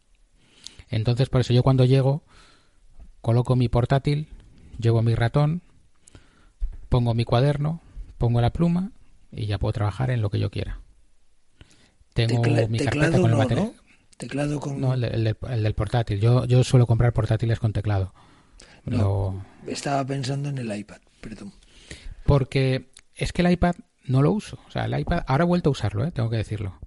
[0.90, 2.24] Entonces, por eso yo cuando llego,
[3.22, 4.28] coloco mi portátil,
[4.78, 5.62] llevo mi ratón,
[6.90, 7.82] pongo mi cuaderno,
[8.18, 8.92] pongo la pluma
[9.32, 10.82] y ya puedo trabajar en lo que yo quiera.
[12.14, 13.66] Tengo mi carpeta con el material.
[13.68, 13.82] ¿no?
[14.18, 14.80] Teclado con...
[14.80, 16.20] No, el, del portátil.
[16.20, 18.14] Yo, yo suelo comprar portátiles con teclado.
[18.86, 21.54] No, Estaba pensando en el iPad, perdón.
[22.32, 23.76] Porque es que el iPad
[24.06, 24.58] no lo uso.
[24.66, 25.24] O sea, el iPad...
[25.28, 26.12] Ahora he vuelto a usarlo, ¿eh?
[26.12, 26.80] tengo que decirlo.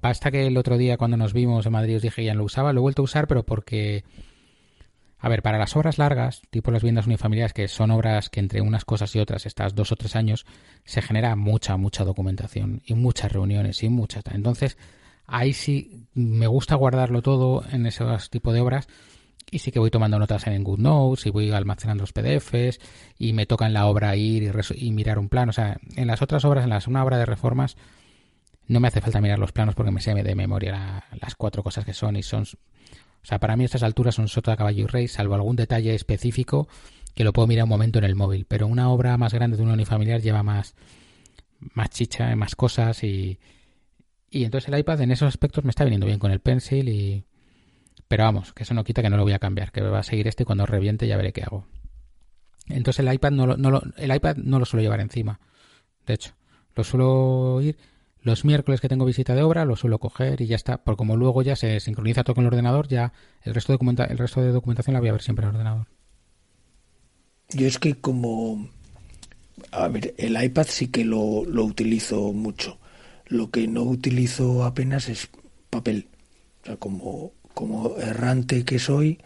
[0.00, 2.38] Basta que el otro día cuando nos vimos en Madrid os dije que ya no
[2.38, 2.72] lo usaba.
[2.72, 4.04] Lo he vuelto a usar, pero porque
[5.18, 8.60] a ver, para las obras largas, tipo las viviendas unifamiliares, que son obras que entre
[8.60, 10.46] unas cosas y otras estás dos o tres años,
[10.84, 14.22] se genera mucha, mucha documentación y muchas reuniones y muchas.
[14.30, 14.78] Entonces,
[15.26, 18.86] ahí sí me gusta guardarlo todo en esos tipos de obras
[19.50, 22.80] y sí que voy tomando notas en GoodNotes y voy almacenando los PDFs
[23.18, 25.50] y me toca en la obra ir y, mirar un plano.
[25.50, 27.76] O sea, en las otras obras, en las, una obra de reformas,
[28.66, 31.84] no me hace falta mirar los planos porque me sé de memoria las cuatro cosas
[31.84, 32.44] que son y son
[33.26, 36.68] o sea, para mí estas alturas son sota, caballo y rey, salvo algún detalle específico
[37.12, 38.44] que lo puedo mirar un momento en el móvil.
[38.46, 40.76] Pero una obra más grande de un unifamiliar lleva más,
[41.58, 43.40] más chicha, más cosas y,
[44.30, 47.24] y entonces el iPad en esos aspectos me está viniendo bien con el pencil y...
[48.08, 50.02] Pero vamos, que eso no quita que no lo voy a cambiar, que va a
[50.02, 51.66] seguir este y cuando reviente ya veré qué hago.
[52.68, 55.40] Entonces el iPad no lo, el iPad no lo suelo llevar encima.
[56.06, 56.34] De hecho,
[56.74, 57.76] lo suelo ir
[58.26, 61.16] los miércoles que tengo visita de obra lo suelo coger y ya está, porque como
[61.16, 63.12] luego ya se sincroniza todo con el ordenador, ya
[63.44, 65.86] el resto de, el resto de documentación la voy a ver siempre en el ordenador.
[67.50, 68.68] Yo es que como...
[69.70, 72.78] A ver, el iPad sí que lo, lo utilizo mucho.
[73.26, 75.28] Lo que no utilizo apenas es
[75.70, 76.08] papel.
[76.62, 79.18] O sea, como, como errante que soy,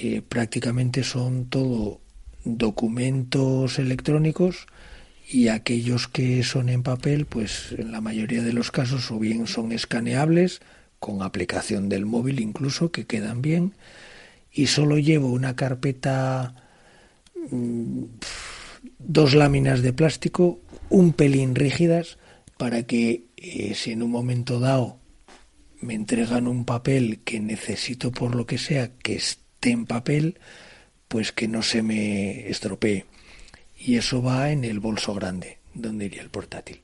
[0.00, 2.00] eh, prácticamente son todo
[2.44, 4.66] documentos electrónicos
[5.30, 9.46] y aquellos que son en papel, pues en la mayoría de los casos o bien
[9.46, 10.62] son escaneables,
[10.98, 13.74] con aplicación del móvil incluso, que quedan bien,
[14.50, 16.56] y solo llevo una carpeta,
[17.52, 18.02] mm,
[18.98, 20.58] dos láminas de plástico,
[20.90, 22.18] un pelín rígidas,
[22.56, 25.03] para que eh, si en un momento dado
[25.84, 30.38] me entregan un papel que necesito por lo que sea que esté en papel,
[31.08, 33.04] pues que no se me estropee
[33.78, 36.80] y eso va en el bolso grande, donde iría el portátil.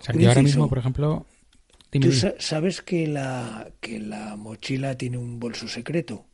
[0.00, 1.26] O sea, ahora mismo, por ejemplo...
[1.90, 6.24] ¿Tú sabes que la, que la mochila tiene un bolso secreto?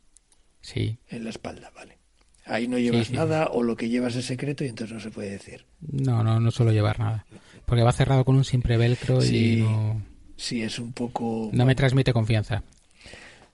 [0.61, 0.97] Sí.
[1.09, 1.97] En la espalda, vale.
[2.45, 5.31] Ahí no llevas nada o lo que llevas es secreto y entonces no se puede
[5.31, 5.65] decir.
[5.81, 7.25] No, no, no suelo llevar nada.
[7.65, 10.01] Porque va cerrado con un simple velcro y no...
[10.39, 11.49] Sí, es un poco...
[11.51, 12.63] No me transmite confianza.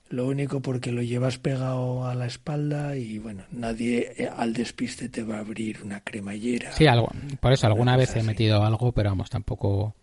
[0.09, 5.09] Lo único porque lo llevas pegado a la espalda y bueno, nadie eh, al despiste
[5.09, 6.71] te va a abrir una cremallera.
[6.73, 7.09] Sí, algo.
[7.39, 9.95] Por eso alguna vez he metido algo, pero vamos, tampoco.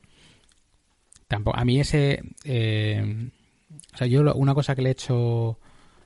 [1.29, 1.57] Tampoco.
[1.57, 2.21] A mí ese.
[2.45, 3.31] Eh,
[3.95, 5.61] o sea, yo una cosa que le he hecho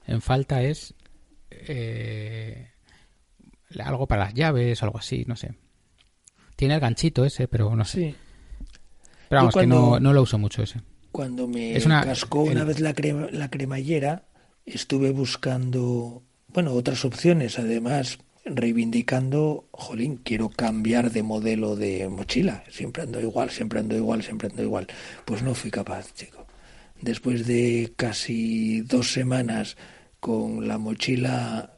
[0.07, 0.95] en falta es
[1.51, 2.69] eh,
[3.83, 5.55] algo para las llaves, algo así, no sé.
[6.55, 8.15] Tiene el ganchito ese, pero no sé.
[9.29, 10.81] Pero vamos, que no, no lo uso mucho ese.
[11.13, 12.95] Cuando me cascó una vez la,
[13.33, 14.25] la cremallera,
[14.65, 23.03] estuve buscando, bueno, otras opciones, además reivindicando, jolín, quiero cambiar de modelo de mochila, siempre
[23.03, 24.87] ando igual, siempre ando igual, siempre ando igual.
[25.25, 26.47] Pues no fui capaz, chico.
[27.01, 29.77] Después de casi dos semanas
[30.21, 31.76] con la mochila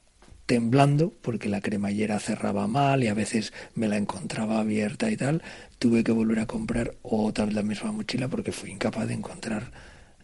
[0.49, 5.43] temblando, porque la cremallera cerraba mal y a veces me la encontraba abierta y tal,
[5.79, 9.71] tuve que volver a comprar otra vez la misma mochila porque fui incapaz de encontrar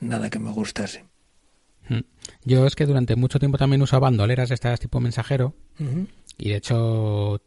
[0.01, 1.05] nada que me gustase.
[1.91, 2.07] Hmm.
[2.43, 5.55] Yo es que durante mucho tiempo también usaba bandoleras estas tipo mensajero
[6.39, 7.43] y de hecho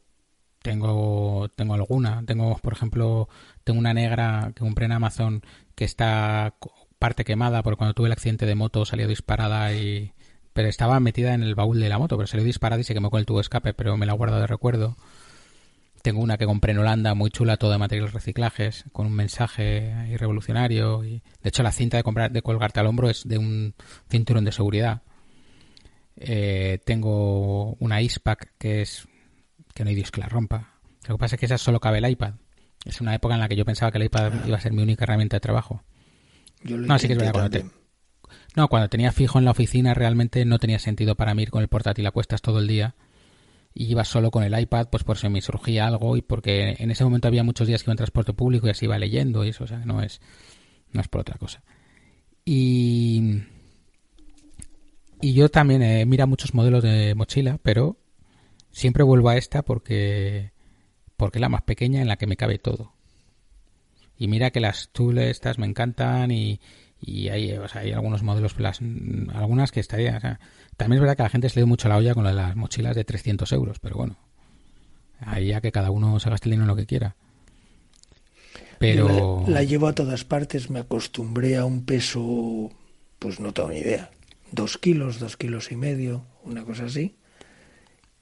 [0.62, 3.28] tengo tengo alguna, tengo por ejemplo
[3.64, 5.42] tengo una negra que compré en Amazon
[5.74, 6.56] que está
[7.00, 10.14] parte quemada porque cuando tuve el accidente de moto salió disparada y
[10.58, 13.12] pero estaba metida en el baúl de la moto, pero salió disparada y se quemó
[13.12, 14.98] con el tubo de escape, pero me la he guardado de recuerdo.
[16.02, 20.18] Tengo una que compré en Holanda, muy chula, todo de materiales reciclajes, con un mensaje
[20.18, 21.06] revolucionario.
[21.06, 23.76] Y, de hecho, la cinta de, comprar, de colgarte al hombro es de un
[24.10, 25.04] cinturón de seguridad.
[26.16, 29.08] Eh, tengo una ISPAC que es
[29.76, 30.80] que no hay Dios que la rompa.
[31.08, 32.34] Lo que pasa es que esa solo cabe el iPad.
[32.84, 34.82] Es una época en la que yo pensaba que el iPad iba a ser mi
[34.82, 35.84] única herramienta de trabajo.
[36.64, 37.34] no, sí que es verdad.
[37.52, 37.72] Cuando
[38.58, 41.62] No, cuando tenía fijo en la oficina realmente no tenía sentido para mí ir con
[41.62, 42.96] el portátil a cuestas todo el día
[43.76, 46.90] y iba solo con el iPad, pues por si me surgía algo y porque en
[46.90, 49.50] ese momento había muchos días que iba en transporte público y así iba leyendo y
[49.50, 50.22] eso, o sea, no es,
[50.92, 51.62] no es por otra cosa.
[52.46, 53.44] Y,
[55.22, 57.98] y yo también he mirado muchos modelos de mochila, pero
[58.72, 60.52] siempre vuelvo a esta porque,
[61.16, 62.96] porque es la más pequeña en la que me cabe todo.
[64.18, 66.60] Y mira que las tools estas me encantan y,
[67.00, 68.80] y hay, o sea, hay algunos modelos, las,
[69.34, 70.40] algunas que estaría, o sea,
[70.78, 72.96] también es verdad que la gente se le dio mucho la olla con las mochilas
[72.96, 74.18] de 300 euros, pero bueno,
[75.20, 77.16] ahí ya que cada uno se gaste el dinero en lo que quiera.
[78.80, 79.44] Pero...
[79.48, 82.72] La, llevo a todas partes, me acostumbré a un peso,
[83.20, 84.12] pues no tengo ni idea,
[84.52, 87.16] dos kilos, dos kilos y medio, una cosa así.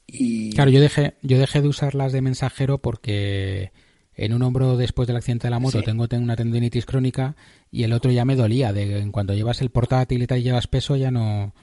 [0.07, 0.53] Y...
[0.53, 3.71] Claro, yo dejé, yo dejé de usarlas de mensajero porque
[4.15, 7.35] en un hombro después del accidente de la moto tengo, tengo, una tendinitis crónica
[7.71, 8.71] y el otro ya me dolía.
[8.71, 11.53] De, en cuanto llevas el portátil y tal y llevas peso ya no,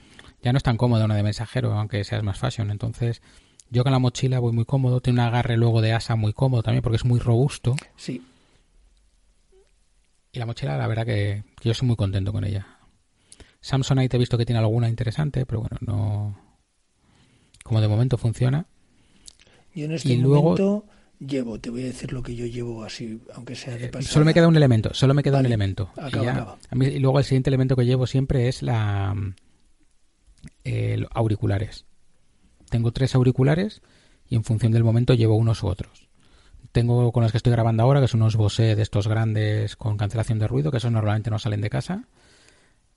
[0.43, 2.69] ya no es tan cómodo una de mensajero, aunque seas más fashion.
[2.69, 3.21] Entonces,
[3.69, 6.61] yo con la mochila voy muy cómodo, tiene un agarre luego de asa muy cómodo
[6.61, 7.75] también porque es muy robusto.
[7.95, 8.21] Sí.
[10.31, 12.67] Y la mochila, la verdad que, yo soy muy contento con ella.
[13.61, 16.37] Samsonite he visto que tiene alguna interesante, pero bueno, no.
[17.63, 18.65] Como de momento funciona.
[19.73, 20.85] Yo en este momento
[21.25, 24.11] llevo, te voy a decir lo que yo llevo así, aunque sea de pasada.
[24.11, 25.89] Solo me queda un elemento, solo me queda un elemento.
[26.71, 29.15] y luego el siguiente elemento que llevo siempre es la
[30.63, 31.85] eh, auriculares.
[32.69, 33.81] Tengo tres auriculares
[34.27, 36.09] y en función del momento llevo unos u otros.
[36.71, 39.95] Tengo con los que estoy grabando ahora, que son unos Bose de estos grandes con
[39.95, 42.07] cancelación de ruido, que esos normalmente no salen de casa.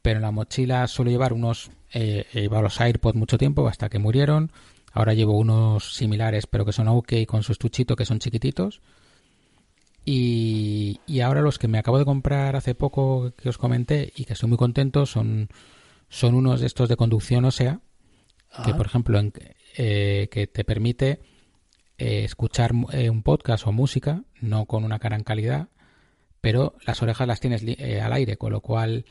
[0.01, 3.89] Pero en la mochila suelo llevar unos, eh, he llevado los AirPods mucho tiempo, hasta
[3.89, 4.51] que murieron.
[4.97, 8.81] Ahora llevo unos similares, pero que son OK con su estuchito, que son chiquititos.
[10.05, 14.25] Y, y, ahora los que me acabo de comprar hace poco, que os comenté, y
[14.25, 15.49] que estoy muy contento, son
[16.09, 17.81] son unos de estos de conducción ósea
[18.65, 19.21] que, por ejemplo,
[19.77, 21.21] eh, que te permite
[21.99, 25.69] eh, escuchar eh, un podcast o música, no con una gran calidad,
[26.41, 27.63] pero las orejas las tienes
[28.03, 29.05] al aire, con lo cual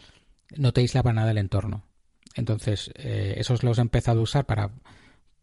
[0.57, 1.83] no te aísla para nada el entorno.
[2.33, 4.71] Entonces, esos los he empezado a usar para,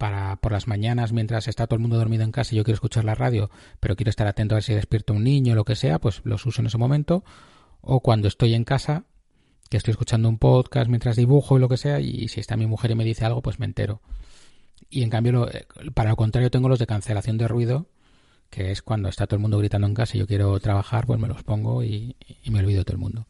[0.02, 2.74] para por las mañanas mientras está todo el mundo dormido en casa y yo quiero
[2.74, 5.64] escuchar la radio, pero quiero estar atento a ver si despierta un niño o lo
[5.64, 7.22] que sea, pues los uso en ese momento.
[7.80, 9.04] O cuando estoy en casa
[9.70, 12.66] que estoy escuchando un podcast mientras dibujo y lo que sea, y si está mi
[12.66, 14.02] mujer y me dice algo, pues me entero.
[14.90, 17.86] Y en cambio, eh, para lo contrario, tengo los de cancelación de ruido,
[18.50, 21.20] que es cuando está todo el mundo gritando en casa y yo quiero trabajar, pues
[21.20, 22.16] me los pongo y,
[22.50, 23.28] me olvido de todo el mundo.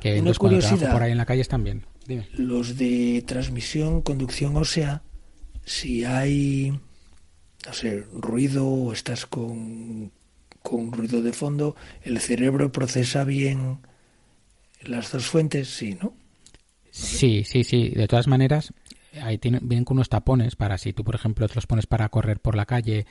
[0.00, 1.84] Que Una curiosidad, por ahí en la calle están bien.
[2.32, 5.02] Los de transmisión, conducción ósea,
[5.64, 6.78] si hay,
[7.66, 10.12] no sé, ruido o estás con,
[10.62, 13.78] con ruido de fondo, el cerebro procesa bien
[14.82, 16.14] las dos fuentes, sí, ¿no?
[16.90, 17.90] Sí, sí, sí.
[17.90, 18.72] De todas maneras,
[19.22, 22.08] ahí tienen, vienen con unos tapones para si tú, por ejemplo, te los pones para
[22.08, 23.06] correr por la calle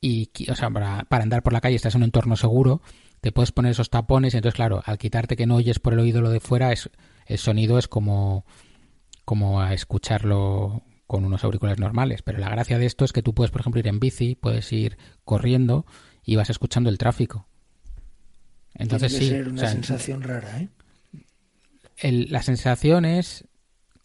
[0.00, 2.82] y, o sea, para, andar por la calle, estás en un entorno seguro,
[3.20, 6.00] te puedes poner esos tapones y entonces, claro, al quitarte que no oyes por el
[6.00, 6.90] oído lo de fuera, es,
[7.26, 8.44] el sonido es como,
[9.24, 10.82] como a escucharlo
[11.12, 12.22] con unos auriculares normales.
[12.22, 14.72] Pero la gracia de esto es que tú puedes, por ejemplo, ir en bici, puedes
[14.72, 15.84] ir corriendo
[16.24, 17.46] y vas escuchando el tráfico.
[18.74, 19.28] Entonces sí.
[19.28, 20.68] Ser una sensación rara, ¿eh?
[22.30, 23.44] la sensación es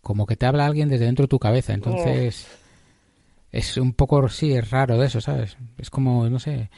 [0.02, 1.74] como que te habla alguien desde dentro de tu cabeza.
[1.74, 2.46] Entonces,
[3.54, 5.56] es un poco, sí, es raro eso, ¿sabes?
[5.78, 6.70] Es como, no sé.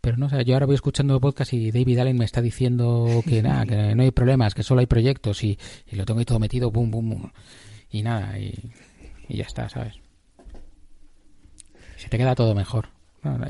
[0.00, 3.40] Pero no sé, yo ahora voy escuchando podcast y David Allen me está diciendo que
[3.44, 5.56] nada, que no hay problemas, que solo hay proyectos y,
[5.92, 7.32] lo tengo ahí todo metido, boom, boom,
[7.88, 8.52] y nada, y,
[9.28, 9.94] ya está, ¿sabes?
[11.96, 12.88] Se te queda todo mejor.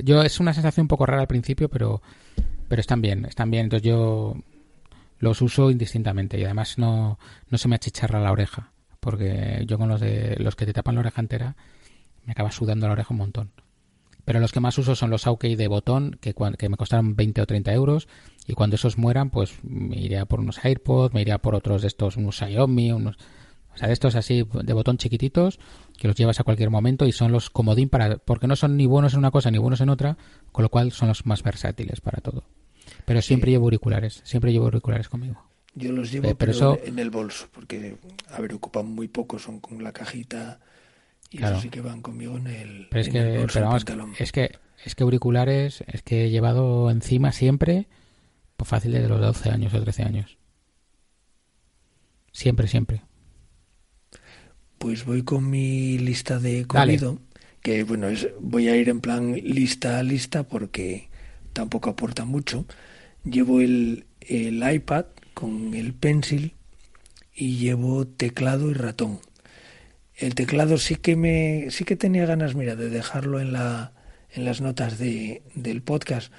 [0.03, 2.01] Yo es una sensación un poco rara al principio, pero
[2.69, 3.65] pero están bien, están bien.
[3.65, 4.37] Entonces yo
[5.19, 7.19] los uso indistintamente y además no,
[7.49, 10.95] no se me achicharra la oreja, porque yo con los de los que te tapan
[10.95, 11.57] la oreja entera
[12.25, 13.53] me acaba sudando la oreja un montón.
[14.25, 17.43] Pero los que más uso son los Aukey de botón, que, que me costaron 20
[17.43, 18.09] o 30 euros,
[18.49, 21.89] y cuando esos mueran, pues me iría por unos AirPods, me iría por otros de
[21.89, 23.17] estos, unos Xiaomi, unos...
[23.77, 25.61] O sea, de estos así de botón chiquititos,
[25.99, 28.17] que los llevas a cualquier momento y son los comodín para...
[28.17, 30.17] porque no son ni buenos en una cosa ni buenos en otra,
[30.51, 32.45] con lo cual son los más versátiles para todo.
[33.05, 35.45] Pero siempre llevo auriculares, siempre llevo auriculares conmigo.
[35.75, 37.99] Yo los llevo eh, pero, en el bolso, porque,
[38.31, 40.59] a ver, ocupan muy poco, son con la cajita
[41.31, 43.43] y eso sí que van conmigo en el, pero es que,
[44.19, 47.89] es que es que auriculares es que he llevado encima siempre
[48.57, 50.39] pues fácil desde los 12 años o 13 años.
[52.33, 53.03] Siempre, siempre.
[54.79, 57.19] Pues voy con mi lista de comido
[57.67, 61.09] que bueno, es, voy a ir en plan lista a lista porque
[61.53, 62.65] tampoco aporta mucho.
[63.25, 66.55] Llevo el, el iPad con el pencil
[67.35, 69.19] y llevo teclado y ratón.
[70.15, 73.93] El teclado sí que me sí que tenía ganas, mira, de dejarlo en la
[74.31, 76.33] en las notas de, del podcast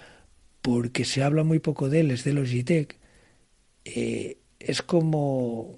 [0.62, 2.98] porque se habla muy poco de él, es de Logitech.
[3.84, 5.78] Eh, es como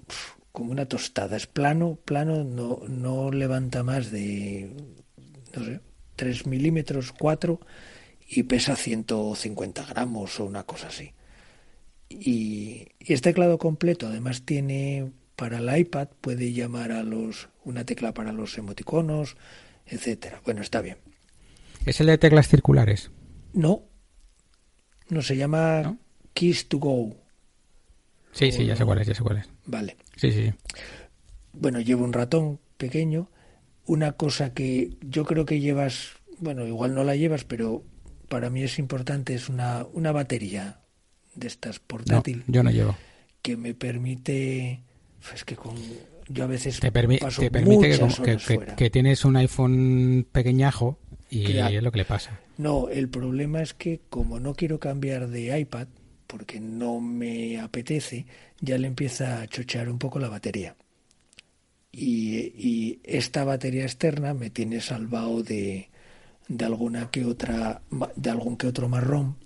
[0.52, 4.74] como una tostada, es plano, plano, no, no levanta más de
[5.54, 5.80] no sé,
[6.16, 7.60] 3 milímetros, 4
[8.28, 11.12] y pesa 150 gramos o una cosa así.
[12.08, 17.84] Y, y este teclado completo además tiene para el iPad, puede llamar a los una
[17.84, 19.36] tecla para los emoticonos,
[19.86, 20.40] etcétera.
[20.44, 20.98] Bueno, está bien.
[21.86, 23.10] ¿Es el de teclas circulares?
[23.52, 23.84] No,
[25.08, 25.96] no se llama
[26.34, 27.16] Keys to Go.
[28.32, 29.48] Sí, sí, ya sé cuál es, ya sé cuál es.
[29.66, 29.96] Vale.
[30.20, 30.52] Sí, sí.
[31.54, 33.30] Bueno, llevo un ratón pequeño.
[33.86, 37.82] Una cosa que yo creo que llevas, bueno, igual no la llevas, pero
[38.28, 40.80] para mí es importante, es una, una batería
[41.34, 42.44] de estas portátil.
[42.46, 42.96] No, yo no llevo.
[43.40, 44.82] Que me permite,
[45.34, 45.76] es que con,
[46.28, 47.98] yo a veces te, permi paso te permite
[48.76, 50.98] que, tienes un iPhone pequeñajo
[51.30, 51.76] y Claro.
[51.78, 52.38] es lo que le pasa.
[52.58, 55.88] No, el problema es que como no quiero cambiar de iPad,
[56.30, 58.26] porque no me apetece,
[58.60, 60.76] ya le empieza a chochear un poco la batería.
[61.92, 65.90] Y, esta batería externa me tiene salvado de,
[66.48, 67.82] de alguna que otra,
[68.14, 69.36] de algún que otro marrón,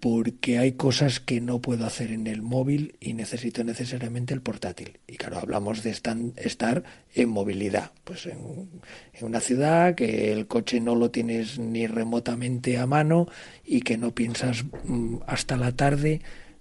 [0.00, 5.00] porque hay cosas que no puedo hacer en el móvil y necesito necesariamente el portátil.
[5.08, 6.84] Y claro, hablamos de estar
[7.14, 8.68] en movilidad, pues en,
[9.12, 13.26] en una ciudad que el coche no lo tienes ni remotamente a mano
[13.64, 16.20] y que no piensas mm, hasta la tarde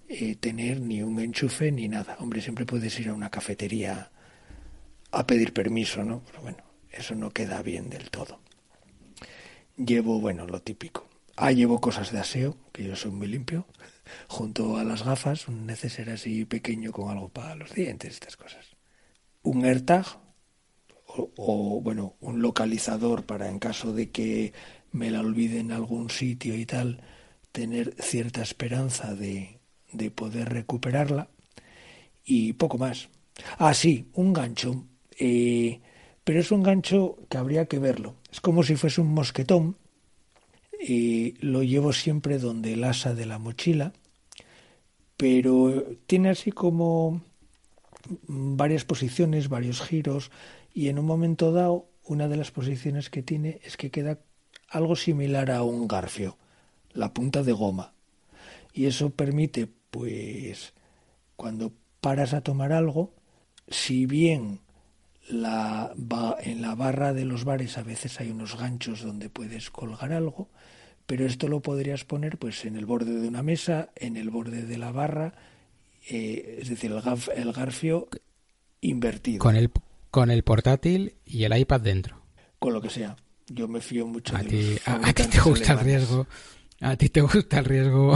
[0.10, 2.18] eh, tener ni un enchufe ni nada.
[2.20, 4.10] Hombre, siempre puedes ir a una cafetería
[5.12, 6.24] a pedir permiso, ¿no?
[6.26, 8.40] Pero bueno, eso no queda bien del todo.
[9.76, 11.07] Llevo, bueno, lo típico.
[11.38, 13.68] Ah, llevo cosas de aseo, que yo soy muy limpio,
[14.28, 18.66] junto a las gafas, un neceser así pequeño con algo para los dientes, estas cosas.
[19.44, 20.06] Un AirTag,
[21.38, 24.54] o, bueno, un localizador para en caso de que
[24.92, 27.02] me la olvide en algún sitio y tal,
[27.52, 29.60] tener cierta esperanza de,
[29.92, 31.30] de poder recuperarla.
[32.26, 33.10] Y poco más.
[33.58, 34.86] Ah, sí, un gancho.
[35.20, 35.82] Eh,
[36.24, 38.16] pero es un gancho que habría que verlo.
[38.32, 39.78] Es como si fuese un mosquetón.
[40.80, 43.94] Eh, lo llevo siempre donde el asa de la mochila.
[45.18, 47.22] Pero tiene así como
[48.28, 50.32] varias posiciones, varios giros.
[50.74, 54.20] Y en un momento dado, una de las posiciones que tiene es que queda
[54.70, 56.38] algo similar a un garfio,
[56.94, 57.94] la punta de goma.
[58.74, 60.74] Y eso permite, pues,
[61.36, 63.14] cuando paras a tomar algo,
[63.68, 64.60] si bien
[65.30, 65.94] la,
[66.42, 70.50] en la barra de los bares a veces hay unos ganchos donde puedes colgar algo,
[71.06, 74.64] pero esto lo podrías poner pues en el borde de una mesa, en el borde
[74.66, 75.34] de la barra,
[76.10, 78.08] eh, es decir, el, gaf- el garfio
[78.82, 79.72] invertido, Con el,
[80.12, 82.22] con el portátil y el iPad dentro.
[82.60, 83.16] con lo que sea.
[83.50, 86.28] Yo me fío mucho A de ti, los a, a ti te gusta el riesgo.
[86.82, 88.16] A ti te gusta el riesgo.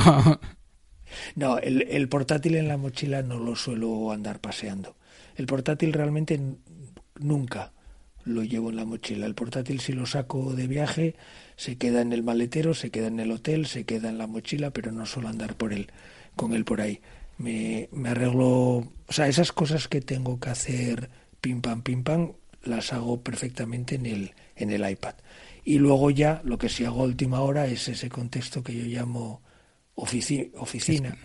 [1.35, 4.95] No, el, el portátil en la mochila no lo suelo andar paseando.
[5.35, 6.39] El portátil realmente
[7.21, 7.71] nunca
[8.23, 9.25] lo llevo en la mochila.
[9.25, 11.15] El portátil si lo saco de viaje
[11.55, 14.71] se queda en el maletero, se queda en el hotel, se queda en la mochila,
[14.71, 15.89] pero no suelo andar por él,
[16.35, 17.01] con él por ahí.
[17.37, 21.09] Me, me arreglo, o sea, esas cosas que tengo que hacer
[21.41, 25.15] pim pam pim pam las hago perfectamente en el en el iPad.
[25.63, 28.85] Y luego ya lo que sí hago a última hora es ese contexto que yo
[28.85, 29.41] llamo
[29.95, 31.17] ofici- oficina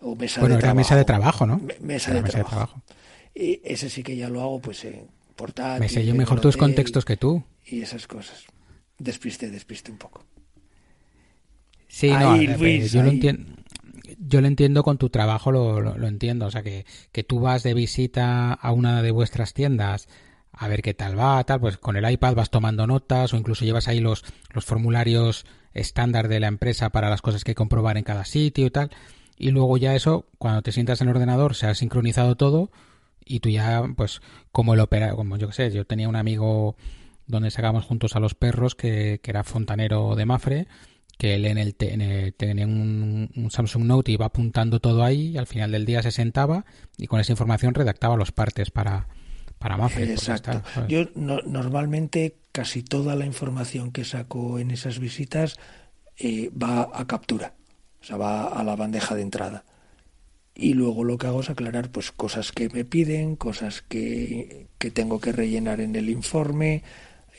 [0.00, 0.76] o mesa bueno, de trabajo.
[0.76, 1.58] mesa de trabajo, ¿no?
[1.58, 2.82] Me- Mesa, de, mesa de trabajo.
[3.40, 5.80] Y ese sí que ya lo hago pues en portátil.
[5.80, 7.44] Me sé yo mejor tus contextos que tú.
[7.64, 8.44] Y esas cosas.
[8.98, 10.24] Despiste, despiste un poco.
[11.86, 13.52] Sí, no, Ahí, ver, Luis, yo lo entiendo.
[14.18, 16.46] Yo lo entiendo con tu trabajo, lo, lo- lo entiendo.
[16.46, 20.08] O sea, que, que tú vas de visita a una de vuestras tiendas
[20.50, 23.64] a ver qué tal va, tal, pues con el iPad vas tomando notas o incluso
[23.64, 28.02] llevas ahí los, los formularios estándar de la empresa para las cosas que comprobar en
[28.02, 28.90] cada sitio y tal.
[29.36, 32.72] Y luego ya eso, cuando te sientas en el ordenador, se ha sincronizado todo
[33.28, 34.20] y tú ya, pues,
[34.52, 36.76] como el opera, como yo que sé, yo tenía un amigo
[37.26, 40.66] donde sacábamos juntos a los perros que, que era fontanero de Mafre,
[41.18, 45.02] que él en el, en el- tenía un, un Samsung Note y iba apuntando todo
[45.04, 46.64] ahí y al final del día se sentaba
[46.96, 49.08] y con esa información redactaba los partes para,
[49.58, 50.04] para Mafre.
[50.12, 50.62] Exacto.
[50.88, 55.56] Yo no- normalmente casi toda la información que saco en esas visitas
[56.16, 57.54] eh, va a captura,
[58.00, 59.64] o sea, va a la bandeja de entrada.
[60.58, 64.90] Y luego lo que hago es aclarar pues cosas que me piden, cosas que, que
[64.90, 66.82] tengo que rellenar en el informe,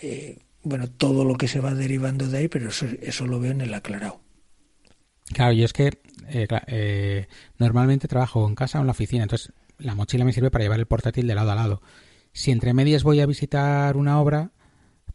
[0.01, 3.51] eh, bueno, todo lo que se va derivando de ahí, pero eso, eso lo veo
[3.51, 4.22] en el aclarado.
[5.34, 5.99] Claro, yo es que
[6.30, 10.49] eh, eh, normalmente trabajo en casa o en la oficina, entonces la mochila me sirve
[10.49, 11.82] para llevar el portátil de lado a lado.
[12.32, 14.51] Si entre medias voy a visitar una obra,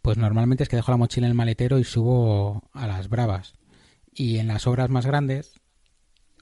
[0.02, 3.54] pues normalmente es que dejo la mochila en el maletero y subo a las bravas.
[4.12, 5.54] Y en las obras más grandes,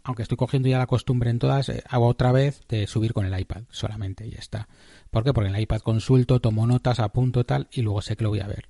[0.05, 3.27] aunque estoy cogiendo ya la costumbre en todas, eh, hago otra vez de subir con
[3.27, 4.69] el iPad solamente y ya está.
[5.11, 5.33] ¿Por qué?
[5.33, 8.41] Porque en el iPad consulto, tomo notas, apunto tal y luego sé que lo voy
[8.41, 8.69] a ver.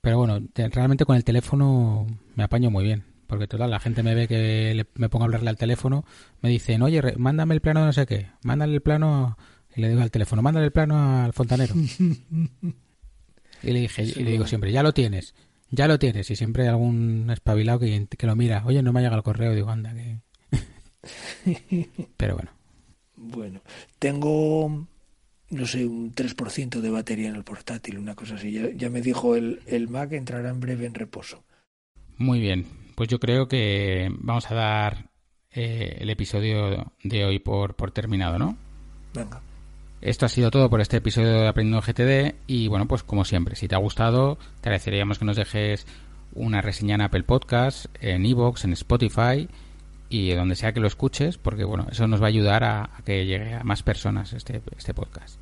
[0.00, 3.04] Pero bueno, realmente con el teléfono me apaño muy bien.
[3.30, 6.04] Porque total, la gente me ve que me pongo a hablarle al teléfono,
[6.40, 9.38] me dicen, oye, mándame el plano de no sé qué, mándale el plano,
[9.72, 11.72] y le digo al teléfono, mándale el plano al fontanero.
[13.62, 15.36] y le dije, y le digo siempre, ya lo tienes,
[15.70, 16.30] ya lo tienes.
[16.30, 19.24] Y siempre hay algún espabilado que, que lo mira, oye, no me ha llegado el
[19.24, 20.18] correo, digo, anda, que.
[22.16, 22.50] Pero bueno.
[23.16, 23.60] Bueno,
[23.98, 24.86] tengo
[25.50, 28.52] no sé, un 3% de batería en el portátil, una cosa así.
[28.52, 31.44] Ya, ya me dijo el, el, Mac entrará en breve en reposo.
[32.16, 35.10] Muy bien, pues yo creo que vamos a dar
[35.50, 38.56] eh, el episodio de hoy por, por terminado, ¿no?
[39.12, 39.42] Venga.
[40.02, 43.54] Esto ha sido todo por este episodio de Aprendiendo GTD y bueno, pues como siempre,
[43.54, 45.86] si te ha gustado, te agradeceríamos que nos dejes
[46.32, 49.46] una reseña en Apple Podcast, en Evox, en Spotify
[50.08, 53.02] y donde sea que lo escuches, porque bueno, eso nos va a ayudar a, a
[53.04, 55.38] que llegue a más personas este, este podcast.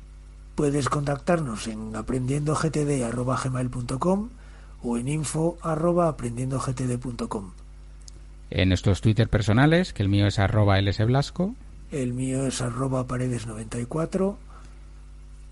[0.55, 4.29] Puedes contactarnos en aprendiendogtd.gmail.com
[4.83, 7.51] o en info arroba aprendiendogtd.com.
[8.49, 11.55] En nuestros Twitter personales, que el mío es arroba lsblasco.
[11.91, 14.35] El mío es arroba paredes94.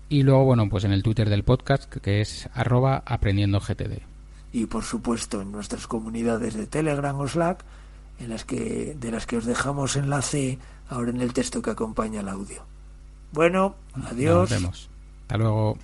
[0.08, 4.00] Y luego, bueno, pues en el Twitter del podcast, que es arroba aprendiendogtd.
[4.52, 7.64] Y por supuesto en nuestras comunidades de Telegram o Slack,
[8.18, 12.20] en las que, de las que os dejamos enlace ahora en el texto que acompaña
[12.20, 12.62] el audio.
[13.32, 14.50] Bueno, adiós.
[14.50, 14.90] Nos vemos.
[15.22, 15.78] Hasta luego.